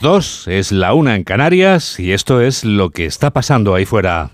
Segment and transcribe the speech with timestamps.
[0.00, 4.30] Dos es la una en Canarias y esto es lo que está pasando ahí fuera.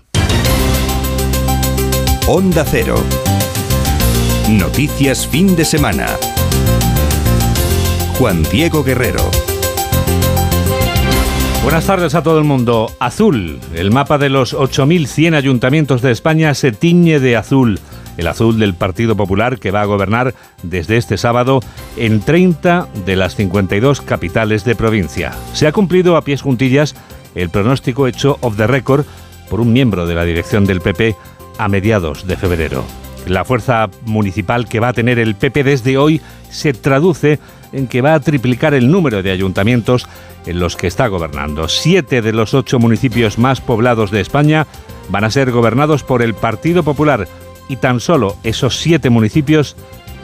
[2.25, 2.95] Onda Cero.
[4.49, 6.07] Noticias fin de semana.
[8.17, 9.29] Juan Diego Guerrero.
[11.63, 12.89] Buenas tardes a todo el mundo.
[12.99, 13.59] Azul.
[13.75, 17.77] El mapa de los 8.100 ayuntamientos de España se tiñe de azul
[18.17, 21.61] el azul del Partido Popular que va a gobernar desde este sábado
[21.95, 25.33] en 30 de las 52 capitales de provincia.
[25.53, 26.95] Se ha cumplido a pies juntillas
[27.35, 29.05] el pronóstico hecho off the record
[29.49, 31.15] por un miembro de la dirección del PP
[31.57, 32.83] a mediados de febrero.
[33.27, 37.39] La fuerza municipal que va a tener el PP desde hoy se traduce
[37.73, 40.07] en que va a triplicar el número de ayuntamientos
[40.45, 41.67] en los que está gobernando.
[41.67, 44.65] Siete de los ocho municipios más poblados de España
[45.09, 47.27] van a ser gobernados por el Partido Popular,
[47.69, 49.75] y tan solo esos siete municipios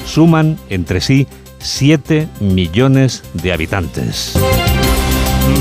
[0.06, 1.28] suman entre sí
[1.60, 4.38] 7 millones de habitantes.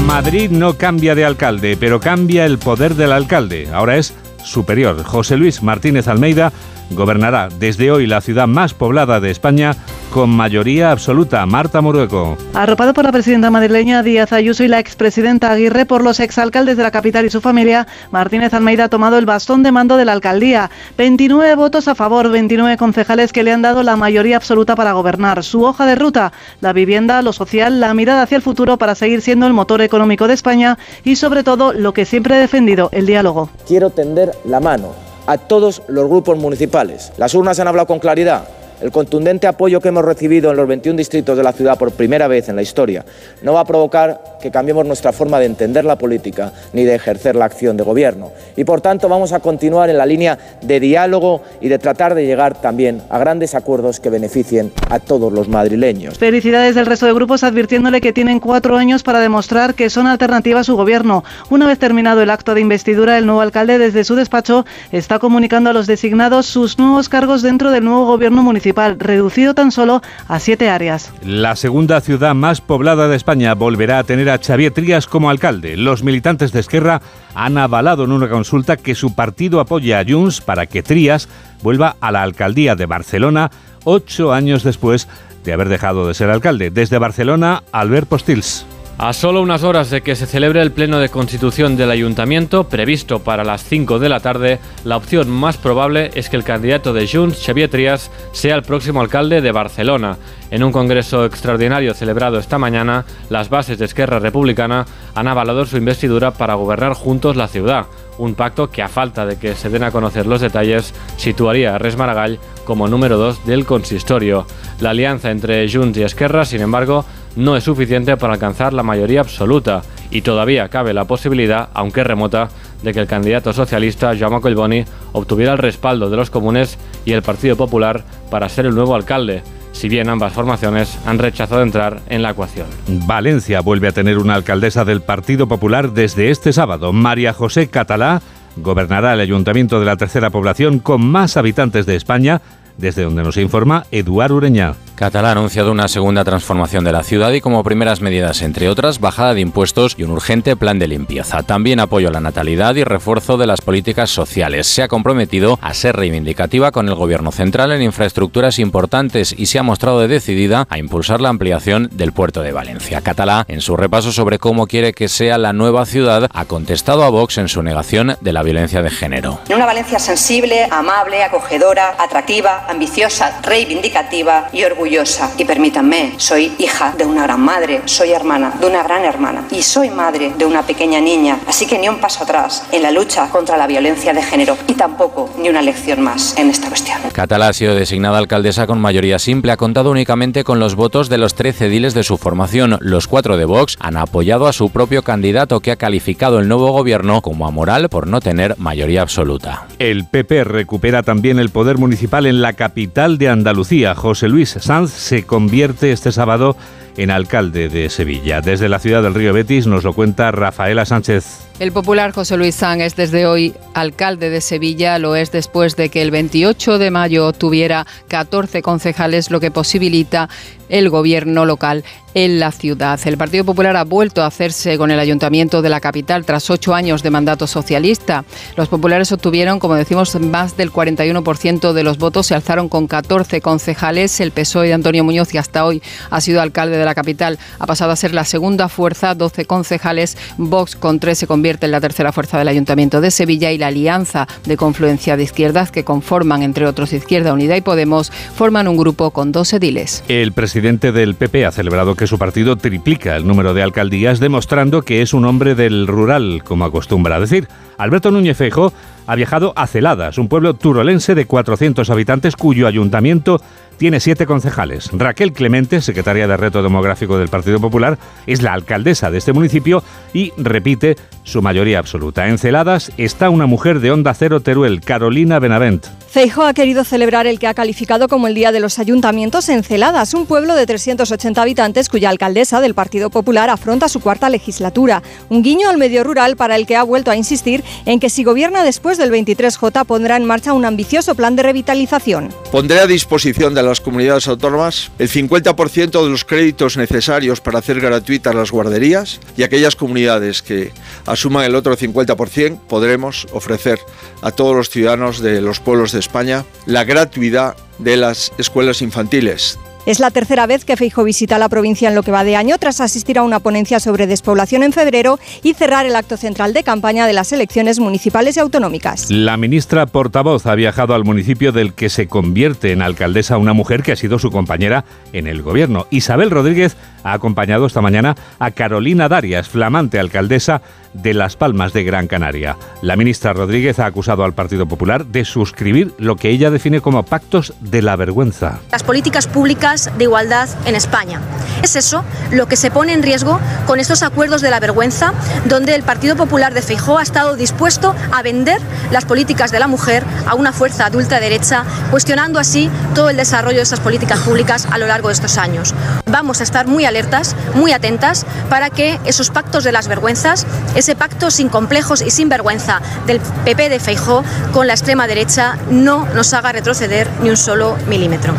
[0.07, 3.69] Madrid no cambia de alcalde, pero cambia el poder del alcalde.
[3.73, 4.13] Ahora es
[4.45, 5.03] superior.
[5.05, 6.53] José Luis Martínez Almeida
[6.95, 9.77] gobernará desde hoy la ciudad más poblada de España
[10.13, 11.45] con mayoría absoluta.
[11.47, 12.37] Marta Morueco.
[12.53, 16.83] Arropado por la presidenta madrileña Díaz Ayuso y la expresidenta Aguirre por los exalcaldes de
[16.83, 20.13] la capital y su familia, Martínez Almeida ha tomado el bastón de mando de la
[20.13, 20.71] alcaldía.
[20.99, 25.43] 29 votos a favor, 29 concejales que le han dado la mayoría absoluta para gobernar.
[25.45, 29.23] Su hoja de ruta, la vivienda, lo social, la mirada hacia el futuro para seguir
[29.23, 33.07] siendo el motor económico de España y sobre todo lo que siempre he defendido, el
[33.07, 33.49] diálogo.
[33.67, 37.13] Quiero tender la mano a todos los grupos municipales.
[37.17, 38.45] Las urnas han hablado con claridad.
[38.81, 42.27] El contundente apoyo que hemos recibido en los 21 distritos de la ciudad por primera
[42.27, 43.05] vez en la historia
[43.43, 47.37] no va a provocar que cambiemos nuestra forma de entender la política ni de ejercer
[47.37, 48.33] la acción de gobierno.
[48.57, 52.27] Y por tanto vamos a continuar en la línea de diálogo y de tratar de
[52.27, 56.19] llegar también a grandes acuerdos que beneficien a todos los madrileños.
[56.19, 60.61] Felicidades del resto de grupos advirtiéndole que tienen cuatro años para demostrar que son alternativa
[60.61, 61.25] a su gobierno.
[61.49, 65.71] Una vez terminado el acto de investidura, el nuevo alcalde desde su despacho está comunicando
[65.71, 70.41] a los designados sus nuevos cargos dentro del nuevo gobierno municipal reducido tan solo a
[70.41, 71.13] siete áreas.
[71.25, 75.77] La segunda ciudad más poblada de España volverá a tener a Xavier Trías como alcalde.
[75.77, 77.03] Los militantes de Esquerra
[77.35, 81.29] han avalado en una consulta que su partido apoya a Junts para que Trías
[81.63, 83.51] vuelva a la alcaldía de Barcelona
[83.85, 85.09] ocho años después
[85.45, 86.71] de haber dejado de ser alcalde.
[86.71, 88.67] Desde Barcelona, Albert Postils.
[89.05, 93.19] A solo unas horas de que se celebre el pleno de constitución del ayuntamiento, previsto
[93.19, 97.09] para las 5 de la tarde, la opción más probable es que el candidato de
[97.09, 100.19] Junts, Xavier Trias, sea el próximo alcalde de Barcelona.
[100.53, 104.87] En un congreso extraordinario celebrado esta mañana, las bases de Esquerra Republicana
[105.17, 107.87] han avalado su investidura para gobernar juntos la ciudad,
[108.19, 111.79] un pacto que a falta de que se den a conocer los detalles situaría a
[111.79, 114.47] Res Maragall como número 2 del consistorio.
[114.79, 117.05] La alianza entre Junts y Esquerra, sin embargo,
[117.37, 122.49] no es suficiente para alcanzar la mayoría absoluta y todavía cabe la posibilidad, aunque remota,
[122.83, 127.23] de que el candidato socialista Jaume Collboni obtuviera el respaldo de los comunes y el
[127.23, 132.23] Partido Popular para ser el nuevo alcalde, si bien ambas formaciones han rechazado entrar en
[132.23, 132.67] la ecuación.
[133.07, 136.93] Valencia vuelve a tener una alcaldesa del Partido Popular desde este sábado.
[136.93, 138.21] María José Catalá
[138.57, 142.43] gobernará el ayuntamiento de la tercera población con más habitantes de España,
[142.77, 144.75] desde donde nos informa Eduard Ureña.
[144.95, 149.01] Catalá ha anunciado una segunda transformación de la ciudad y como primeras medidas, entre otras,
[149.01, 151.43] bajada de impuestos y un urgente plan de limpieza.
[151.43, 154.67] También apoyo a la natalidad y refuerzo de las políticas sociales.
[154.69, 159.59] Se ha comprometido a ser reivindicativa con el Gobierno central en infraestructuras importantes y se
[159.59, 163.01] ha mostrado decidida a impulsar la ampliación del puerto de Valencia.
[163.01, 167.11] Catalá, en su repaso sobre cómo quiere que sea la nueva ciudad, ha contestado a
[167.11, 169.41] Vox en su negación de la violencia de género.
[169.53, 177.05] Una Valencia sensible, amable, acogedora, atractiva, ambiciosa, reivindicativa y orgullosa y permítanme, soy hija de
[177.05, 181.01] una gran madre, soy hermana de una gran hermana y soy madre de una pequeña
[181.01, 184.57] niña, así que ni un paso atrás en la lucha contra la violencia de género
[184.67, 186.99] y tampoco ni una lección más en esta cuestión.
[187.13, 191.19] Catalá ha sido designada alcaldesa con mayoría simple, ha contado únicamente con los votos de
[191.19, 192.79] los 13 ediles de su formación.
[192.81, 196.73] Los cuatro de Vox han apoyado a su propio candidato que ha calificado el nuevo
[196.73, 199.67] gobierno como amoral por no tener mayoría absoluta.
[199.79, 203.95] El PP recupera también el poder municipal en la capital de Andalucía.
[203.95, 206.57] José Luis Sanz se convierte este sábado
[206.97, 208.41] en alcalde de Sevilla.
[208.41, 211.49] Desde la ciudad del Río Betis nos lo cuenta Rafaela Sánchez.
[211.59, 215.91] El popular José Luis San es desde hoy alcalde de Sevilla, lo es después de
[215.91, 220.29] que el 28 de mayo tuviera 14 concejales, lo que posibilita
[220.73, 221.85] el gobierno local
[222.15, 222.99] en la ciudad.
[223.05, 226.75] El Partido Popular ha vuelto a hacerse con el ayuntamiento de la capital tras ocho
[226.75, 228.25] años de mandato socialista.
[228.57, 233.41] Los populares obtuvieron, como decimos, más del 41% de los votos, se alzaron con 14
[233.41, 234.21] concejales.
[234.21, 237.67] El PSOE de Antonio Muñoz, que hasta hoy ha sido alcalde de la capital, ha
[237.67, 240.17] pasado a ser la segunda fuerza, 12 concejales.
[240.39, 243.67] Vox con tres se convierte en la tercera fuerza del ayuntamiento de Sevilla y la
[243.67, 248.77] alianza de confluencia de izquierdas que conforman, entre otros, Izquierda Unida y Podemos, forman un
[248.77, 250.05] grupo con dos ediles.
[250.07, 254.83] El presidente del PP ha celebrado que su partido triplica el número de alcaldías, demostrando
[254.83, 257.49] que es un hombre del rural, como acostumbra decir.
[257.77, 258.73] Alberto Núñez Feijóo
[259.07, 263.41] ha viajado a Celadas, un pueblo turolense de 400 habitantes cuyo ayuntamiento
[263.77, 264.91] tiene siete concejales.
[264.93, 269.83] Raquel Clemente, secretaria de Reto Demográfico del Partido Popular, es la alcaldesa de este municipio
[270.13, 272.29] y repite su mayoría absoluta.
[272.29, 275.87] En Celadas está una mujer de Onda Cero Teruel, Carolina Benavent.
[276.13, 279.65] Feijo ha querido celebrar el que ha calificado como el Día de los Ayuntamientos en
[279.65, 285.03] Celadas, un pueblo de 380 habitantes cuya alcaldesa del Partido Popular afronta su cuarta legislatura.
[285.31, 288.25] Un guiño al medio rural para el que ha vuelto a insistir en que si
[288.25, 292.29] gobierna después del 23J pondrá en marcha un ambicioso plan de revitalización.
[292.51, 297.81] Pondré a disposición de las comunidades autónomas el 50% de los créditos necesarios para hacer
[297.81, 300.73] gratuitas las guarderías y aquellas comunidades que
[301.07, 303.79] asuman el otro 50% podremos ofrecer
[304.21, 309.59] a todos los ciudadanos de los pueblos de España la gratuidad de las escuelas infantiles.
[309.85, 312.57] Es la tercera vez que Feijo visita la provincia en lo que va de año
[312.59, 316.63] tras asistir a una ponencia sobre despoblación en febrero y cerrar el acto central de
[316.63, 319.11] campaña de las elecciones municipales y autonómicas.
[319.11, 323.83] La ministra portavoz ha viajado al municipio del que se convierte en alcaldesa una mujer
[323.83, 325.89] que ha sido su compañera en el gobierno.
[325.91, 330.63] Isabel Rodríguez ha acompañado esta mañana a Carolina Darias, flamante alcaldesa
[330.93, 332.57] de Las Palmas de Gran Canaria.
[332.83, 337.03] La ministra Rodríguez ha acusado al Partido Popular de suscribir lo que ella define como
[337.03, 338.61] pactos de la vergüenza.
[338.71, 341.21] Las políticas públicas de igualdad en España.
[341.63, 345.13] Es eso lo que se pone en riesgo con estos acuerdos de la vergüenza,
[345.47, 348.61] donde el Partido Popular de Feijóo ha estado dispuesto a vender
[348.91, 353.59] las políticas de la mujer a una fuerza de ultraderecha, cuestionando así todo el desarrollo
[353.59, 355.75] de esas políticas públicas a lo largo de estos años.
[356.07, 360.47] Vamos a estar muy alertas, muy atentas, para que esos pactos de las vergüenzas,
[360.83, 365.57] ese pacto sin complejos y sin vergüenza del PP de Feijó con la extrema derecha
[365.71, 368.35] no nos haga retroceder ni un solo milímetro.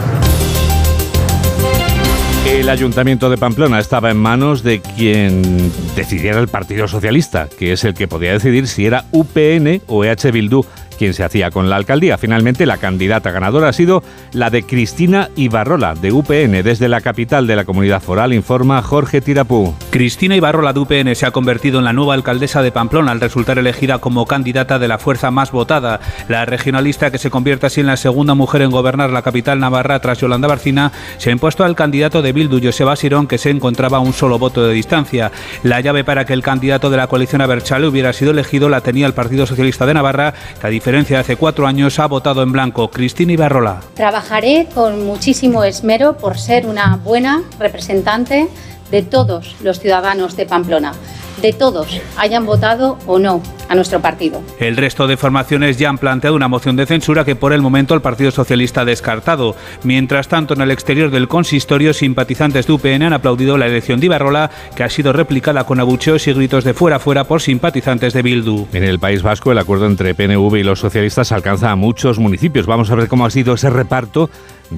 [2.46, 7.86] El ayuntamiento de Pamplona estaba en manos de quien decidiera el Partido Socialista, que es
[7.86, 10.66] el que podía decidir si era UPN o EH Bildu
[11.04, 12.18] quien se hacía con la alcaldía.
[12.18, 16.64] Finalmente, la candidata ganadora ha sido la de Cristina Ibarrola, de UPN.
[16.64, 19.76] Desde la capital de la comunidad foral informa Jorge Tirapú.
[19.90, 23.60] Cristina Ibarrola de UPN se ha convertido en la nueva alcaldesa de Pamplona al resultar
[23.60, 26.00] elegida como candidata de la fuerza más votada.
[26.30, 30.00] La regionalista, que se convierte así en la segunda mujer en gobernar la capital navarra
[30.00, 33.98] tras Yolanda Barcina, se ha impuesto al candidato de Bildu, Joseba Sirón, que se encontraba
[33.98, 35.34] a un solo voto de distancia.
[35.64, 39.06] La llave para que el candidato de la coalición Aberchale hubiera sido elegido la tenía
[39.06, 42.52] el Partido Socialista de Navarra, que a diferencia de hace cuatro años ha votado en
[42.52, 42.92] blanco.
[42.92, 43.80] Cristina Ibarrola.
[43.96, 48.48] Trabajaré con muchísimo esmero por ser una buena representante
[48.94, 50.94] de todos los ciudadanos de Pamplona
[51.42, 54.42] de todos, hayan votado o no a nuestro partido.
[54.60, 57.96] El resto de formaciones ya han planteado una moción de censura que por el momento
[57.96, 59.56] el Partido Socialista ha descartado.
[59.84, 64.06] Mientras tanto, en el exterior del consistorio, simpatizantes de UPN han aplaudido la elección de
[64.06, 68.22] Ibarrola, que ha sido replicada con abucheos y gritos de fuera fuera por simpatizantes de
[68.22, 68.68] Bildu.
[68.74, 72.66] En el País Vasco, el acuerdo entre PNV y los socialistas alcanza a muchos municipios.
[72.66, 74.30] Vamos a ver cómo ha sido ese reparto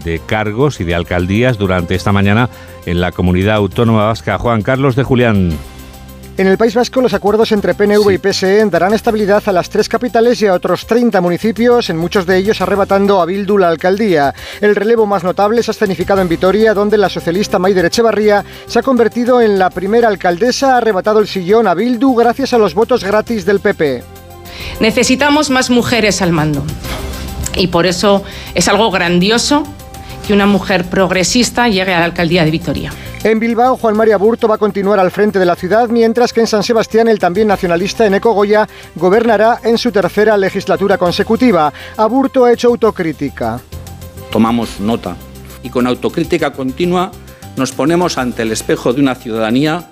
[0.03, 2.49] de cargos y de alcaldías durante esta mañana
[2.85, 4.37] en la comunidad autónoma vasca.
[4.37, 5.57] Juan Carlos de Julián.
[6.37, 9.87] En el País Vasco, los acuerdos entre PNV y PSE darán estabilidad a las tres
[9.87, 14.33] capitales y a otros 30 municipios, en muchos de ellos arrebatando a Bildu la alcaldía.
[14.59, 18.79] El relevo más notable se ha escenificado en Vitoria, donde la socialista Maider Echevarría se
[18.79, 22.73] ha convertido en la primera alcaldesa, ha arrebatado el sillón a Bildu gracias a los
[22.73, 24.03] votos gratis del PP.
[24.81, 26.65] Necesitamos más mujeres al mando.
[27.55, 29.63] Y por eso es algo grandioso
[30.25, 32.91] que una mujer progresista llegue a la alcaldía de Vitoria.
[33.23, 36.41] En Bilbao, Juan María Burto va a continuar al frente de la ciudad, mientras que
[36.41, 41.71] en San Sebastián el también nacionalista Eneco Goya gobernará en su tercera legislatura consecutiva.
[41.97, 43.59] Aburto ha hecho autocrítica.
[44.31, 45.15] Tomamos nota
[45.63, 47.11] y con autocrítica continua
[47.55, 49.89] nos ponemos ante el espejo de una ciudadanía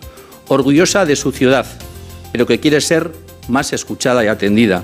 [0.47, 1.65] orgullosa de su ciudad,
[2.31, 3.11] pero que quiere ser
[3.47, 4.83] más escuchada y atendida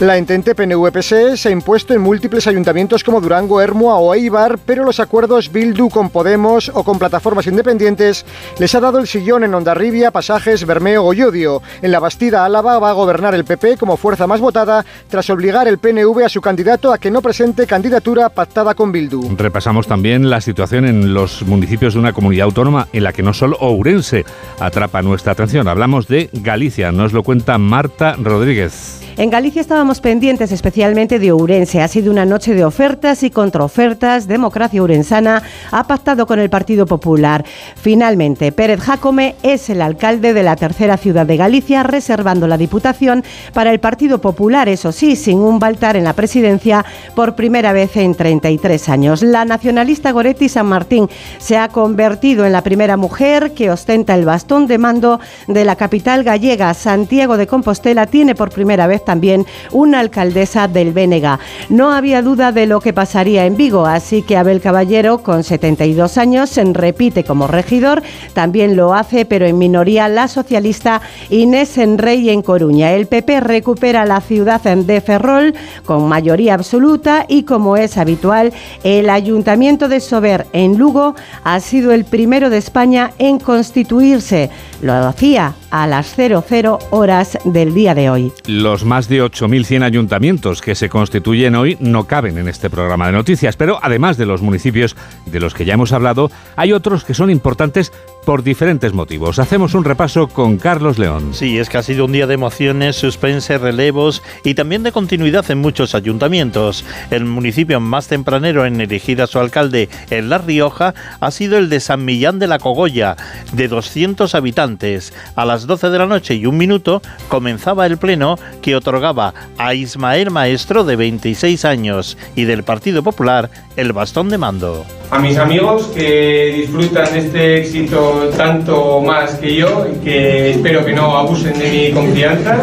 [0.00, 4.82] La entente PNV-PSE se ha impuesto en múltiples ayuntamientos como Durango, Hermua o Eibar, pero
[4.82, 8.24] los acuerdos Bildu con Podemos o con plataformas independientes
[8.58, 11.60] les ha dado el sillón en Ondarribia, Pasajes, Bermeo o Llodio.
[11.82, 15.68] En la Bastida, Álava, va a gobernar el PP como fuerza más votada tras obligar
[15.68, 19.36] el PNV a su candidato a que no presente candidatura pactada con Bildu.
[19.36, 23.34] Repasamos también la situación en los municipios de una comunidad autónoma en la que no
[23.34, 24.24] solo Ourense
[24.60, 25.68] atrapa nuestra atención.
[25.68, 26.90] Hablamos de Galicia.
[26.90, 29.00] Nos lo cuenta Marta Rodríguez.
[29.16, 31.82] En Galicia estábamos pendientes especialmente de Ourense.
[31.82, 34.28] Ha sido una noche de ofertas y contraofertas.
[34.28, 35.42] Democracia Urensana
[35.72, 37.44] ha pactado con el Partido Popular.
[37.74, 43.24] Finalmente, Pérez Jacome es el alcalde de la tercera ciudad de Galicia, reservando la Diputación
[43.52, 47.96] para el Partido Popular, eso sí, sin un Baltar en la presidencia por primera vez
[47.96, 49.22] en 33 años.
[49.22, 54.26] La nacionalista Goretti San Martín se ha convertido en la primera mujer que ostenta el
[54.26, 56.74] bastón de mando de la capital gallega.
[56.74, 59.46] Santiago de Compostela tiene por primera vez también
[59.80, 61.38] una alcaldesa del Bénega.
[61.68, 66.18] No había duda de lo que pasaría en Vigo, así que Abel Caballero, con 72
[66.18, 68.02] años, se repite como regidor.
[68.34, 72.92] También lo hace, pero en minoría, la socialista Inés Enrey en Coruña.
[72.92, 78.52] El PP recupera la ciudad de Ferrol con mayoría absoluta y, como es habitual,
[78.84, 84.50] el Ayuntamiento de Sober en Lugo ha sido el primero de España en constituirse.
[84.82, 88.32] Lo hacía a las 00 horas del día de hoy.
[88.46, 93.12] Los más de 8.100 ayuntamientos que se constituyen hoy no caben en este programa de
[93.12, 94.96] noticias, pero además de los municipios
[95.26, 97.92] de los que ya hemos hablado, hay otros que son importantes
[98.24, 99.38] por diferentes motivos.
[99.38, 101.30] Hacemos un repaso con Carlos León.
[101.32, 105.50] Sí, es que ha sido un día de emociones, suspense, relevos y también de continuidad
[105.50, 106.84] en muchos ayuntamientos.
[107.10, 111.68] El municipio más tempranero en elegir a su alcalde en La Rioja ha sido el
[111.68, 113.16] de San Millán de la Cogolla,
[113.52, 115.12] de 200 habitantes.
[115.34, 119.74] A las 12 de la noche y un minuto comenzaba el pleno que otorgaba a
[119.74, 124.84] Ismael Maestro, de 26 años, y del Partido Popular, el bastón de mando.
[125.10, 130.92] A mis amigos que disfrutan de este éxito tanto más que yo que espero que
[130.92, 132.56] no abusen de mi confianza.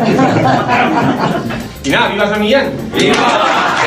[1.88, 2.74] Y nada, ¡viva San Millán!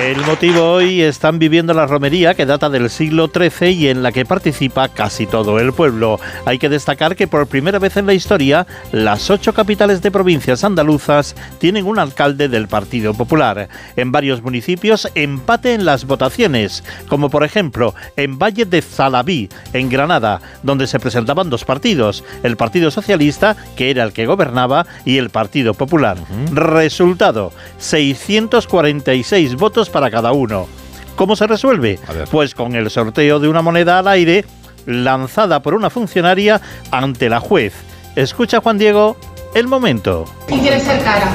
[0.00, 4.12] El motivo hoy están viviendo la romería que data del siglo XIII y en la
[4.12, 6.18] que participa casi todo el pueblo.
[6.46, 10.64] Hay que destacar que por primera vez en la historia, las ocho capitales de provincias
[10.64, 13.68] andaluzas tienen un alcalde del Partido Popular.
[13.96, 19.90] En varios municipios empate en las votaciones, como por ejemplo en Valle de Zalabí, en
[19.90, 25.18] Granada, donde se presentaban dos partidos, el Partido Socialista, que era el que gobernaba, y
[25.18, 26.16] el Partido Popular.
[26.52, 27.52] Resultado,
[27.90, 30.68] 646 votos para cada uno.
[31.16, 31.98] ¿Cómo se resuelve?
[32.30, 34.44] Pues con el sorteo de una moneda al aire
[34.86, 36.60] lanzada por una funcionaria
[36.92, 37.74] ante la juez.
[38.14, 39.16] Escucha Juan Diego
[39.54, 40.24] el momento.
[40.46, 41.32] ¿Quién quiere ser cara?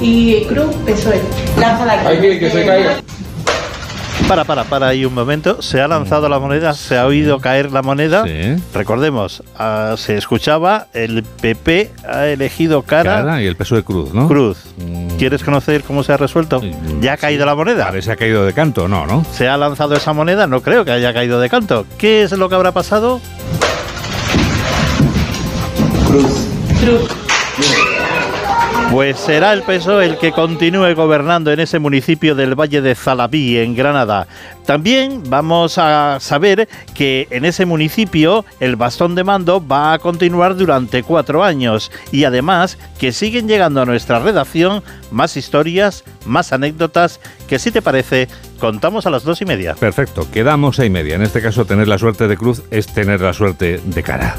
[0.00, 1.22] Y Cruz PSOE.
[1.58, 3.00] Lanza la Hay que que se caiga.
[4.28, 5.62] Para, para, para ahí un momento.
[5.62, 8.24] Se ha lanzado la moneda, se ha oído caer la moneda.
[8.74, 13.16] Recordemos, ah, se escuchaba, el PP ha elegido cara.
[13.18, 14.26] Cara y el peso de cruz, ¿no?
[14.26, 14.58] Cruz.
[15.16, 16.60] ¿Quieres conocer cómo se ha resuelto?
[17.00, 17.92] ¿Ya ha caído la moneda?
[18.02, 19.24] se ha caído de canto, no, ¿no?
[19.32, 20.48] ¿Se ha lanzado esa moneda?
[20.48, 21.86] No creo que haya caído de canto.
[21.96, 23.20] ¿Qué es lo que habrá pasado?
[26.08, 26.48] Cruz.
[26.80, 27.95] Cruz.
[28.90, 33.58] Pues será el PSOE el que continúe gobernando en ese municipio del Valle de Zalabí,
[33.58, 34.26] en Granada.
[34.64, 40.56] También vamos a saber que en ese municipio el bastón de mando va a continuar
[40.56, 47.20] durante cuatro años y además que siguen llegando a nuestra redacción más historias, más anécdotas
[47.48, 48.28] que si te parece
[48.58, 49.74] contamos a las dos y media.
[49.74, 51.16] Perfecto, quedamos a y media.
[51.16, 54.36] En este caso tener la suerte de cruz es tener la suerte de cara.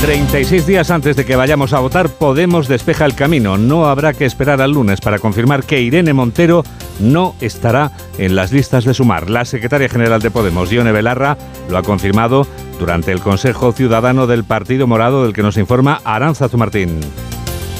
[0.00, 3.58] 36 días antes de que vayamos a votar, Podemos despeja el camino.
[3.58, 6.62] No habrá que esperar al lunes para confirmar que Irene Montero
[7.00, 9.28] no estará en las listas de sumar.
[9.28, 11.36] La secretaria general de Podemos, Ione Belarra,
[11.68, 12.46] lo ha confirmado
[12.78, 17.00] durante el Consejo Ciudadano del Partido Morado, del que nos informa Aranza Zumartín.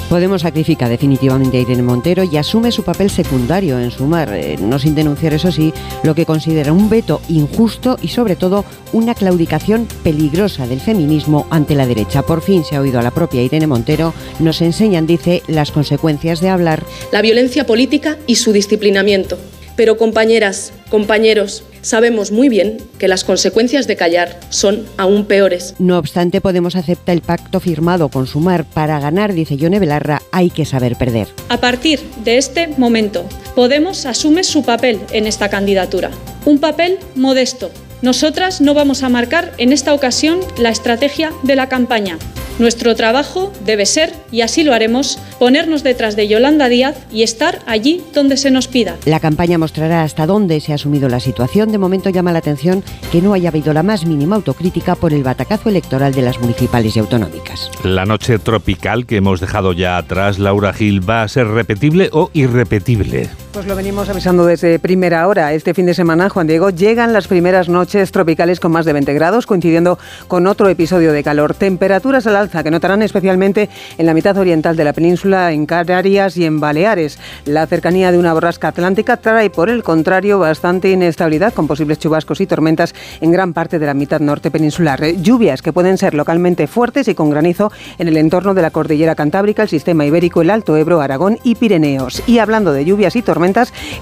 [0.08, 4.78] Podemos sacrifica definitivamente a Irene Montero y asume su papel secundario en sumar, eh, no
[4.78, 9.86] sin denunciar, eso sí, lo que considera un veto injusto y sobre todo una claudicación
[10.02, 12.22] peligrosa del feminismo ante la derecha.
[12.22, 16.40] Por fin se ha oído a la propia Irene Montero, nos enseñan, dice, las consecuencias
[16.40, 16.84] de hablar.
[17.12, 19.36] La violencia política y su disciplinamiento.
[19.78, 25.76] Pero compañeras, compañeros, sabemos muy bien que las consecuencias de callar son aún peores.
[25.78, 28.64] No obstante, Podemos acepta el pacto firmado con Sumar.
[28.64, 31.28] Para ganar, dice Yone Belarra, hay que saber perder.
[31.48, 36.12] A partir de este momento, Podemos asume su papel en esta candidatura.
[36.44, 37.72] Un papel modesto.
[38.00, 42.16] Nosotras no vamos a marcar en esta ocasión la estrategia de la campaña.
[42.60, 47.60] Nuestro trabajo debe ser, y así lo haremos, ponernos detrás de Yolanda Díaz y estar
[47.66, 48.96] allí donde se nos pida.
[49.04, 51.70] La campaña mostrará hasta dónde se ha asumido la situación.
[51.70, 55.22] De momento llama la atención que no haya habido la más mínima autocrítica por el
[55.22, 57.70] batacazo electoral de las municipales y autonómicas.
[57.84, 62.30] La noche tropical que hemos dejado ya atrás, Laura Gil, ¿va a ser repetible o
[62.32, 63.28] irrepetible?
[63.58, 65.52] Pues lo venimos avisando desde primera hora.
[65.52, 69.12] Este fin de semana, Juan Diego, llegan las primeras noches tropicales con más de 20
[69.14, 69.98] grados, coincidiendo
[70.28, 71.54] con otro episodio de calor.
[71.54, 76.36] Temperaturas al alza que notarán especialmente en la mitad oriental de la península, en Canarias
[76.36, 77.18] y en Baleares.
[77.46, 82.40] La cercanía de una borrasca atlántica trae, por el contrario, bastante inestabilidad, con posibles chubascos
[82.40, 85.04] y tormentas en gran parte de la mitad norte peninsular.
[85.16, 89.16] Lluvias que pueden ser localmente fuertes y con granizo en el entorno de la cordillera
[89.16, 92.22] cantábrica, el sistema ibérico, el Alto Ebro, Aragón y Pirineos.
[92.28, 93.47] Y hablando de lluvias y tormentas,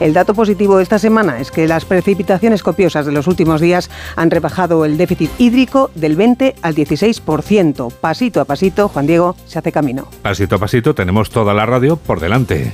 [0.00, 3.90] el dato positivo de esta semana es que las precipitaciones copiosas de los últimos días
[4.16, 7.92] han rebajado el déficit hídrico del 20 al 16%.
[7.92, 10.08] Pasito a pasito, Juan Diego se hace camino.
[10.22, 12.72] Pasito a pasito tenemos toda la radio por delante.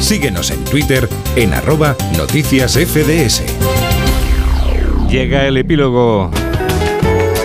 [0.00, 3.42] Síguenos en Twitter en arroba noticias FDS.
[5.08, 6.30] Llega el epílogo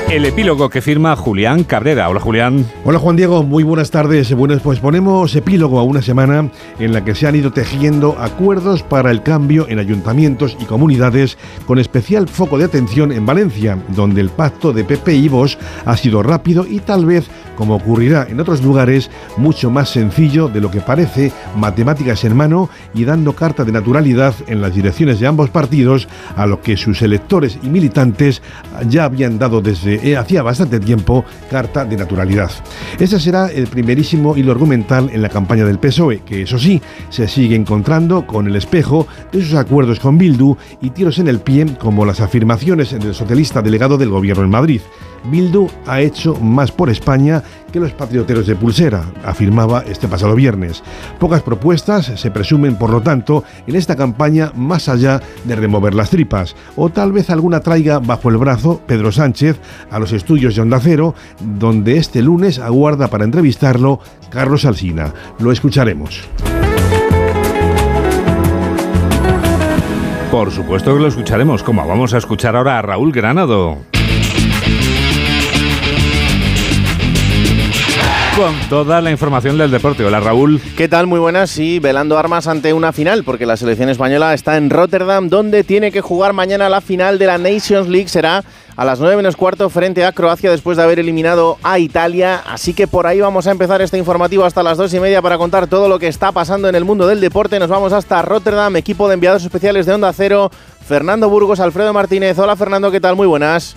[0.10, 2.10] el epílogo que firma Julián Cabrera.
[2.10, 2.66] Hola Julián.
[2.84, 4.34] Hola Juan Diego, muy buenas tardes.
[4.34, 6.50] Bueno, pues ponemos epílogo a una semana
[6.80, 11.38] en la que se han ido tejiendo acuerdos para el cambio en ayuntamientos y comunidades
[11.68, 15.96] con especial foco de atención en Valencia, donde el pacto de PP y Vox ha
[15.96, 20.72] sido rápido y tal vez, como ocurrirá en otros lugares, mucho más sencillo de lo
[20.72, 25.52] que parece, matemáticas en mano y dando carta de naturalidad en las direcciones de ambos
[25.52, 28.42] partidos a lo que sus electores y militantes
[28.88, 32.52] ya habían dado desde eh, hacía bastante tiempo carta de naturalidad.
[33.00, 37.28] Ese será el primerísimo hilo argumental en la campaña del PSOE, que eso sí, se
[37.28, 41.66] sigue encontrando con el espejo de sus acuerdos con Bildu y tiros en el pie
[41.80, 44.82] como las afirmaciones del socialista delegado del gobierno en Madrid.
[45.26, 50.84] Bildu ha hecho más por España que los patrioteros de pulsera, afirmaba este pasado viernes.
[51.20, 56.10] Pocas propuestas se presumen, por lo tanto, en esta campaña más allá de remover las
[56.10, 59.60] tripas, o tal vez alguna traiga bajo el brazo Pedro Sánchez
[59.92, 64.00] a los estudios de Onda Cero, donde este lunes aguarda para entrevistarlo
[64.30, 65.14] Carlos Alsina.
[65.40, 66.28] Lo escucharemos.
[70.32, 73.80] Por supuesto que lo escucharemos, como vamos a escuchar ahora a Raúl Granado.
[78.70, 80.06] Toda la información del deporte.
[80.06, 80.62] Hola Raúl.
[80.78, 81.08] ¿Qué tal?
[81.08, 81.50] Muy buenas.
[81.50, 85.92] Sí, velando armas ante una final, porque la selección española está en Rotterdam, donde tiene
[85.92, 88.08] que jugar mañana la final de la Nations League.
[88.08, 88.44] Será
[88.78, 92.42] a las 9 menos cuarto frente a Croacia después de haber eliminado a Italia.
[92.48, 95.38] Así que por ahí vamos a empezar este informativo hasta las 2 y media para
[95.38, 97.60] contar todo lo que está pasando en el mundo del deporte.
[97.60, 100.50] Nos vamos hasta Rotterdam, equipo de enviados especiales de Onda Cero.
[100.88, 102.40] Fernando Burgos, Alfredo Martínez.
[102.40, 103.18] Hola Fernando, ¿qué tal?
[103.18, 103.76] Muy buenas.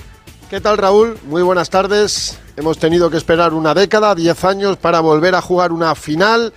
[0.53, 1.19] ¿Qué tal Raúl?
[1.25, 2.39] Muy buenas tardes.
[2.59, 6.53] Hemos tenido que esperar una década, 10 años, para volver a jugar una final.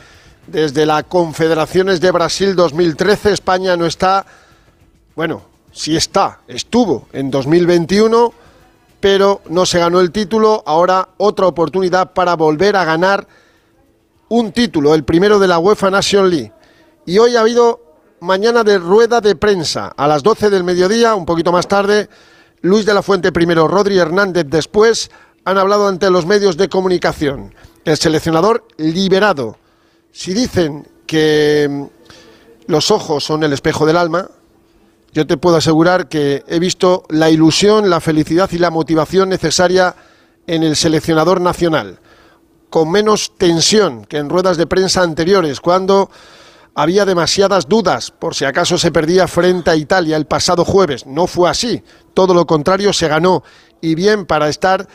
[0.48, 4.26] Desde la Confederaciones de Brasil 2013, España no está,
[5.16, 8.34] bueno, sí está, estuvo en 2021,
[9.00, 10.62] pero no se ganó el título.
[10.66, 13.26] Ahora otra oportunidad para volver a ganar
[14.28, 16.52] un título, el primero de la UEFA Nation League.
[17.06, 17.80] Y hoy ha habido
[18.20, 22.10] mañana de rueda de prensa a las 12 del mediodía, un poquito más tarde
[22.62, 25.12] Luis de la Fuente primero, Rodri Hernández después,
[25.44, 27.54] han hablado ante los medios de comunicación.
[27.84, 29.58] El seleccionador liberado.
[30.12, 31.84] Si dicen que mm,
[32.68, 34.30] los ojos son el espejo del alma,
[35.14, 39.96] yo te puedo asegurar que he visto la ilusión, la felicidad y la motivación necesaria
[40.48, 42.00] en el seleccionador nacional,
[42.70, 46.10] con menos tensión que en ruedas de prensa anteriores, cuando
[46.76, 51.06] había demasiadas dudas por si acaso se perdía frente a Italia el pasado jueves.
[51.06, 51.82] No fue así,
[52.14, 53.44] todo lo contrario, se ganó
[53.82, 54.88] y bien para estar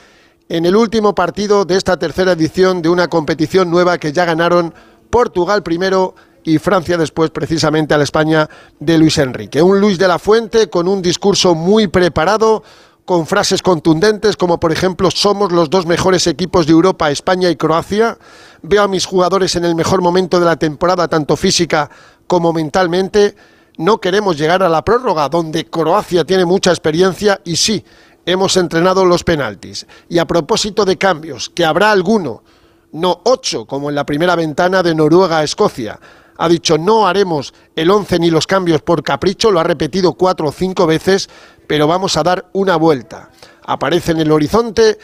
[0.51, 4.75] en el último partido de esta tercera edición de una competición nueva que ya ganaron
[5.09, 6.15] Portugal primero
[6.45, 9.63] y Francia después precisamente a la España de Luis Enrique.
[9.63, 12.63] Un Luis de la Fuente con un discurso muy preparado,
[13.11, 17.57] con frases contundentes como por ejemplo somos los dos mejores equipos de Europa, España y
[17.57, 18.17] Croacia.
[18.63, 21.91] Veo a mis jugadores en el mejor momento de la temporada, tanto física
[22.29, 23.35] como mentalmente.
[23.79, 27.85] No queremos llegar a la prórroga, donde Croacia tiene mucha experiencia y sí,
[28.25, 29.89] hemos entrenado los penaltis.
[30.09, 32.45] Y a propósito de cambios, que habrá alguno,
[32.93, 35.99] no ocho, como en la primera ventana de Noruega a Escocia.
[36.43, 40.49] Ha dicho no haremos el once ni los cambios por capricho, lo ha repetido cuatro
[40.49, 41.29] o cinco veces,
[41.67, 43.29] pero vamos a dar una vuelta.
[43.67, 44.97] Aparece en el horizonte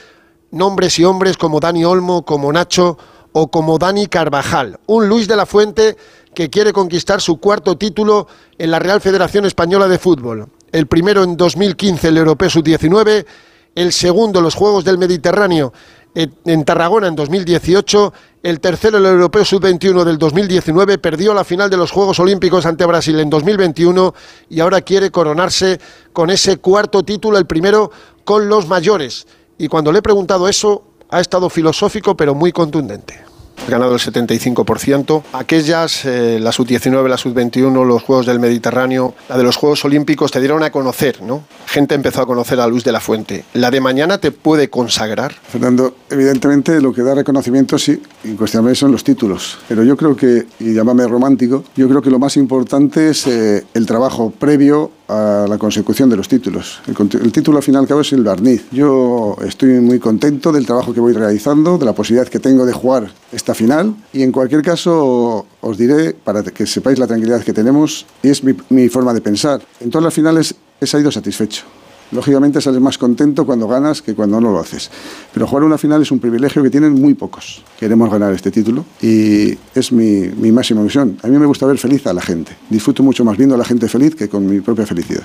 [0.51, 2.97] nombres y hombres como Dani Olmo, como Nacho
[3.33, 4.81] o como Dani Carvajal.
[4.87, 5.99] Un Luis de la Fuente
[6.33, 10.49] que quiere conquistar su cuarto título en la Real Federación Española de Fútbol.
[10.73, 13.27] El primero en 2015, el Europeo Sub-19,
[13.75, 15.75] el segundo los Juegos del Mediterráneo
[16.17, 21.77] en Tarragona en 2018, el tercero el Europeo Sub-21 del 2019, perdió la final de
[21.77, 24.15] los Juegos Olímpicos ante Brasil en 2021
[24.49, 25.79] y ahora quiere coronarse
[26.15, 27.91] con ese cuarto título, el primero
[28.25, 29.27] con los mayores.
[29.59, 33.26] Y cuando le he preguntado eso, ha estado filosófico pero muy contundente
[33.69, 35.23] ganado el 75%.
[35.33, 40.31] Aquellas, eh, la sub-19, la sub-21, los Juegos del Mediterráneo, la de los Juegos Olímpicos,
[40.31, 41.45] te dieron a conocer, ¿no?
[41.67, 43.45] Gente empezó a conocer a Luz de la Fuente.
[43.55, 45.33] ¿La de mañana te puede consagrar?
[45.33, 49.59] Fernando, evidentemente lo que da reconocimiento, sí, incuestionablemente son los títulos.
[49.69, 53.65] Pero yo creo que, y llámame romántico, yo creo que lo más importante es eh,
[53.75, 56.81] el trabajo previo a la consecución de los títulos.
[56.87, 58.67] El, título al final al cabo es el barniz.
[58.71, 62.73] Yo estoy muy contento del trabajo que voy realizando, de la posibilidad que tengo de
[62.73, 67.53] jugar esta final y en cualquier caso os diré, para que sepáis la tranquilidad que
[67.53, 69.61] tenemos, y es mi, mi forma de pensar.
[69.81, 71.65] En todas las finales he salido satisfecho.
[72.13, 74.91] Lógicamente sales más contento cuando ganas que cuando no lo haces.
[75.33, 77.63] Pero jugar una final es un privilegio que tienen muy pocos.
[77.79, 81.19] Queremos ganar este título y es mi, mi máxima misión.
[81.23, 82.57] A mí me gusta ver feliz a la gente.
[82.71, 85.25] Disfruto mucho más viendo a la gente feliz que con mi propia felicidad.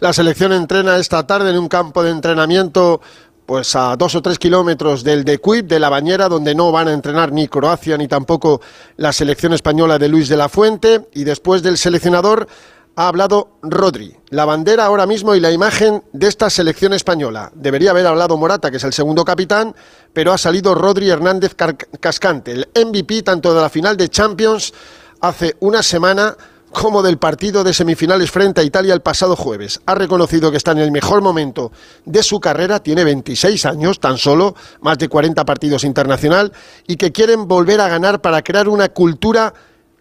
[0.00, 3.00] La selección entrena esta tarde en un campo de entrenamiento
[3.46, 6.88] pues a dos o tres kilómetros del de Cuip, de la bañera, donde no van
[6.88, 8.60] a entrenar ni Croacia ni tampoco
[8.96, 11.06] la selección española de Luis de la Fuente.
[11.12, 12.48] Y después del seleccionador
[12.96, 17.50] ha hablado Rodri, la bandera ahora mismo y la imagen de esta selección española.
[17.54, 19.74] Debería haber hablado Morata, que es el segundo capitán,
[20.12, 21.54] pero ha salido Rodri Hernández
[22.00, 24.72] Cascante, el MVP tanto de la final de Champions
[25.20, 26.36] hace una semana
[26.70, 29.80] como del partido de semifinales frente a Italia el pasado jueves.
[29.86, 31.70] Ha reconocido que está en el mejor momento
[32.04, 36.52] de su carrera, tiene 26 años tan solo, más de 40 partidos internacional,
[36.88, 39.54] y que quieren volver a ganar para crear una cultura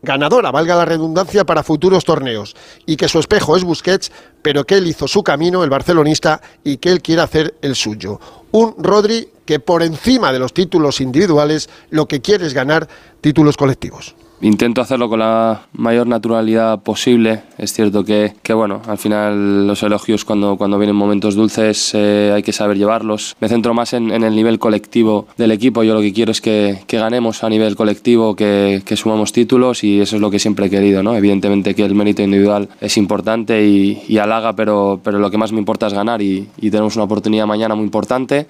[0.03, 4.11] ganadora, valga la redundancia, para futuros torneos, y que su espejo es Busquets,
[4.41, 8.19] pero que él hizo su camino, el barcelonista, y que él quiere hacer el suyo.
[8.51, 12.87] Un Rodri que por encima de los títulos individuales lo que quiere es ganar
[13.21, 17.43] títulos colectivos intento hacerlo con la mayor naturalidad posible.
[17.57, 22.31] Es cierto que, que bueno, al final los elogios cuando, cuando vienen momentos dulces eh,
[22.33, 23.35] hay que saber llevarlos.
[23.39, 25.83] Me centro más en, en, el nivel colectivo del equipo.
[25.83, 29.83] Yo lo que quiero es que, que ganemos a nivel colectivo, que, que, sumamos títulos
[29.83, 31.01] y eso es lo que siempre he querido.
[31.01, 31.15] ¿no?
[31.15, 35.51] Evidentemente que el mérito individual es importante y, y halaga, pero, pero lo que más
[35.51, 38.47] me importa es ganar y, y tenemos una oportunidad mañana muy importante.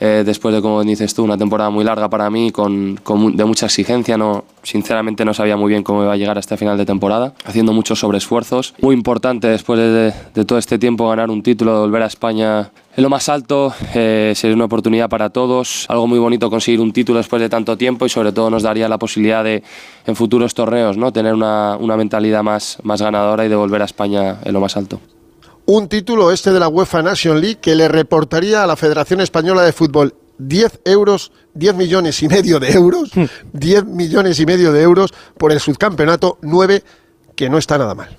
[0.00, 3.66] Eh, después de, como dices tú, una temporada muy larga para mí, con, de mucha
[3.66, 4.16] exigencia.
[4.16, 7.34] No, sinceramente no sabía muy bien cómo iba a llegar a este final de temporada,
[7.44, 8.74] haciendo muchos sobreesfuerzos.
[8.80, 13.04] Muy importante después de, de todo este tiempo ganar un título, volver a España en
[13.04, 17.18] lo más alto, eh, sería una oportunidad para todos, algo muy bonito conseguir un título
[17.18, 19.62] después de tanto tiempo y sobre todo nos daría la posibilidad de
[20.04, 21.12] en futuros torneos ¿no?
[21.12, 24.76] tener una, una mentalidad más, más ganadora y de volver a España en lo más
[24.76, 24.98] alto
[25.68, 29.60] un título este de la UEFA Nation League que le reportaría a la Federación Española
[29.62, 33.10] de Fútbol 10 euros, 10 millones y medio de euros,
[33.52, 36.82] 10 millones y medio de euros por el subcampeonato 9,
[37.36, 38.16] que no está nada mal.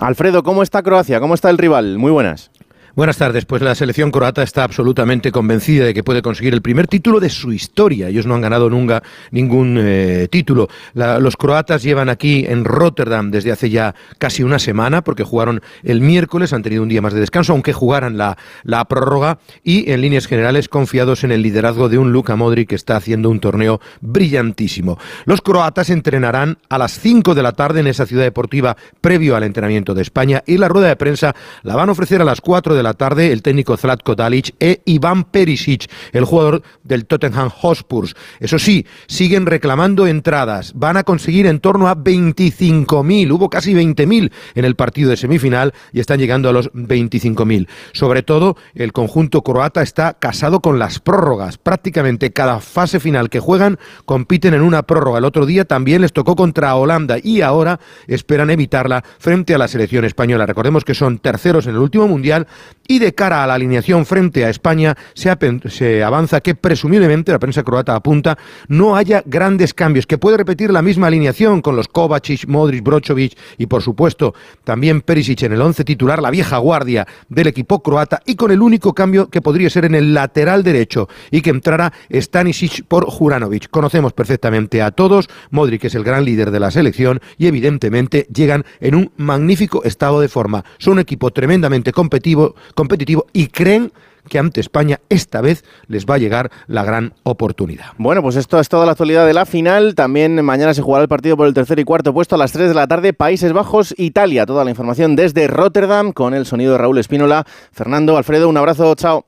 [0.00, 1.20] Alfredo, ¿cómo está Croacia?
[1.20, 1.98] ¿Cómo está el rival?
[1.98, 2.50] Muy buenas.
[2.96, 3.44] Buenas tardes.
[3.44, 7.28] Pues la selección croata está absolutamente convencida de que puede conseguir el primer título de
[7.28, 8.08] su historia.
[8.08, 10.68] Ellos no han ganado nunca ningún eh, título.
[10.94, 16.00] Los croatas llevan aquí en Rotterdam desde hace ya casi una semana, porque jugaron el
[16.00, 20.00] miércoles, han tenido un día más de descanso, aunque jugaran la, la prórroga, y en
[20.00, 23.78] líneas generales confiados en el liderazgo de un Luka Modric que está haciendo un torneo
[24.00, 24.98] brillantísimo.
[25.26, 29.42] Los croatas entrenarán a las 5 de la tarde en esa ciudad deportiva previo al
[29.42, 32.74] entrenamiento de España y la rueda de prensa la van a ofrecer a las 4
[32.74, 38.06] de la tarde el técnico Zlatko Dalic e Iván Perisic, el jugador del Tottenham Hotspur.
[38.40, 40.72] Eso sí, siguen reclamando entradas.
[40.74, 43.30] Van a conseguir en torno a 25.000.
[43.32, 47.68] Hubo casi 20.000 en el partido de semifinal y están llegando a los 25.000.
[47.92, 51.58] Sobre todo, el conjunto croata está casado con las prórrogas.
[51.58, 55.18] Prácticamente cada fase final que juegan compiten en una prórroga.
[55.18, 59.68] El otro día también les tocó contra Holanda y ahora esperan evitarla frente a la
[59.68, 60.46] selección española.
[60.46, 62.46] Recordemos que son terceros en el último mundial
[62.88, 67.62] y de cara a la alineación frente a España se, avanza que presumiblemente la prensa
[67.62, 72.46] croata apunta no haya grandes cambios, que puede repetir la misma alineación con los Kovacic,
[72.46, 74.34] Modric, Brozovic y por supuesto
[74.64, 78.62] también Perisic en el once titular, la vieja guardia del equipo croata y con el
[78.62, 83.68] único cambio que podría ser en el lateral derecho y que entrara Stanisic por Juranovic.
[83.70, 88.64] Conocemos perfectamente a todos, Modric es el gran líder de la selección y evidentemente llegan
[88.80, 90.64] en un magnífico estado de forma.
[90.78, 93.92] Son un equipo tremendamente competitivo, competitivo y creen
[94.28, 97.86] que ante España esta vez les va a llegar la gran oportunidad.
[97.98, 99.94] Bueno, pues esto es toda la actualidad de la final.
[99.94, 102.68] También mañana se jugará el partido por el tercer y cuarto puesto a las 3
[102.68, 103.12] de la tarde.
[103.12, 104.46] Países Bajos, Italia.
[104.46, 107.44] Toda la información desde Rotterdam con el sonido de Raúl Espínola.
[107.72, 109.26] Fernando, Alfredo, un abrazo, chao.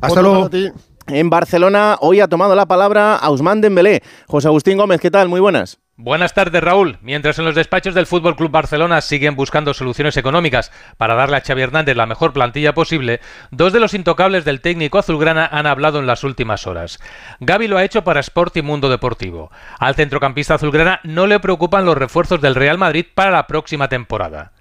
[0.00, 0.48] Hasta luego.
[1.08, 4.02] En Barcelona hoy ha tomado la palabra Ausman Dembélé.
[4.28, 5.28] José Agustín Gómez, ¿qué tal?
[5.28, 5.81] Muy buenas.
[5.98, 6.96] Buenas tardes, Raúl.
[7.02, 11.42] Mientras en los despachos del Fútbol Club Barcelona siguen buscando soluciones económicas para darle a
[11.42, 15.98] Xavi Hernández la mejor plantilla posible, dos de los intocables del técnico azulgrana han hablado
[15.98, 16.98] en las últimas horas.
[17.40, 19.52] Gaby lo ha hecho para Sport y Mundo Deportivo.
[19.78, 24.52] Al centrocampista azulgrana no le preocupan los refuerzos del Real Madrid para la próxima temporada.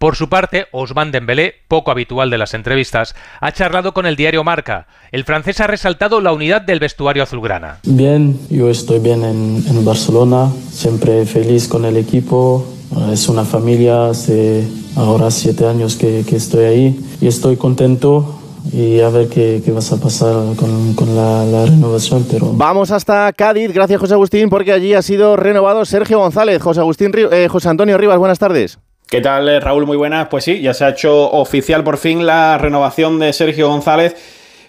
[0.00, 4.42] Por su parte, Ousmane Dembélé, poco habitual de las entrevistas, ha charlado con el diario
[4.42, 4.86] Marca.
[5.12, 7.80] El francés ha resaltado la unidad del vestuario azulgrana.
[7.84, 12.66] Bien, yo estoy bien en, Barcelona, siempre feliz con el equipo.
[13.12, 18.40] Es una familia, hace ahora siete años que, estoy ahí y estoy contento
[18.72, 22.24] y a ver qué, qué va a pasar con, la, renovación.
[22.30, 22.54] Pero...
[22.54, 26.62] Vamos hasta Cádiz, gracias José Agustín, porque allí ha sido renovado Sergio González.
[26.62, 28.78] José, Agustín, eh, José Antonio Rivas, buenas tardes.
[29.10, 29.86] ¿Qué tal, eh, Raúl?
[29.86, 30.28] Muy buenas.
[30.28, 34.14] Pues sí, ya se ha hecho oficial por fin la renovación de Sergio González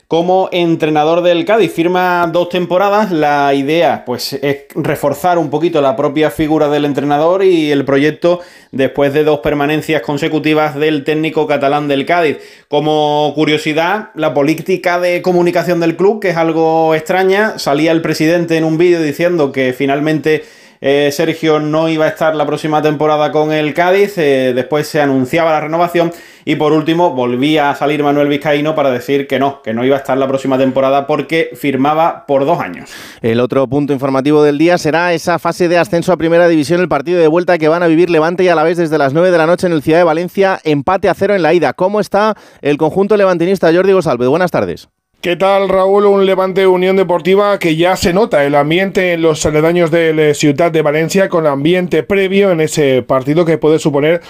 [0.07, 1.71] como entrenador del Cádiz.
[1.71, 3.11] Firma dos temporadas.
[3.11, 8.39] La idea, pues, es reforzar un poquito la propia figura del entrenador y el proyecto
[8.71, 12.39] después de dos permanencias consecutivas del técnico catalán del Cádiz.
[12.67, 18.57] Como curiosidad, la política de comunicación del club, que es algo extraña, salía el presidente
[18.57, 20.43] en un vídeo diciendo que finalmente
[20.81, 24.99] eh, Sergio no iba a estar la próxima temporada con el Cádiz, eh, después se
[24.99, 26.11] anunciaba la renovación
[26.43, 29.95] y por último volvía a salir Manuel Vizcaíno para decir que no, que no iba
[29.95, 32.89] a estar la próxima temporada porque firmaba por dos años.
[33.21, 36.89] El otro punto informativo del día será esa fase de ascenso a Primera División, el
[36.89, 39.31] partido de vuelta que van a vivir Levante y a la vez desde las 9
[39.31, 41.73] de la noche en el Ciudad de Valencia, empate a cero en la ida.
[41.73, 44.27] ¿Cómo está el conjunto levantinista Jordi Gosalve?
[44.27, 44.90] Buenas tardes.
[45.21, 46.07] ¿Qué tal, Raúl?
[46.07, 50.33] Un Levante Unión Deportiva que ya se nota el ambiente en los aledaños de la
[50.33, 54.21] Ciudad de Valencia con ambiente previo en ese partido que puede suponer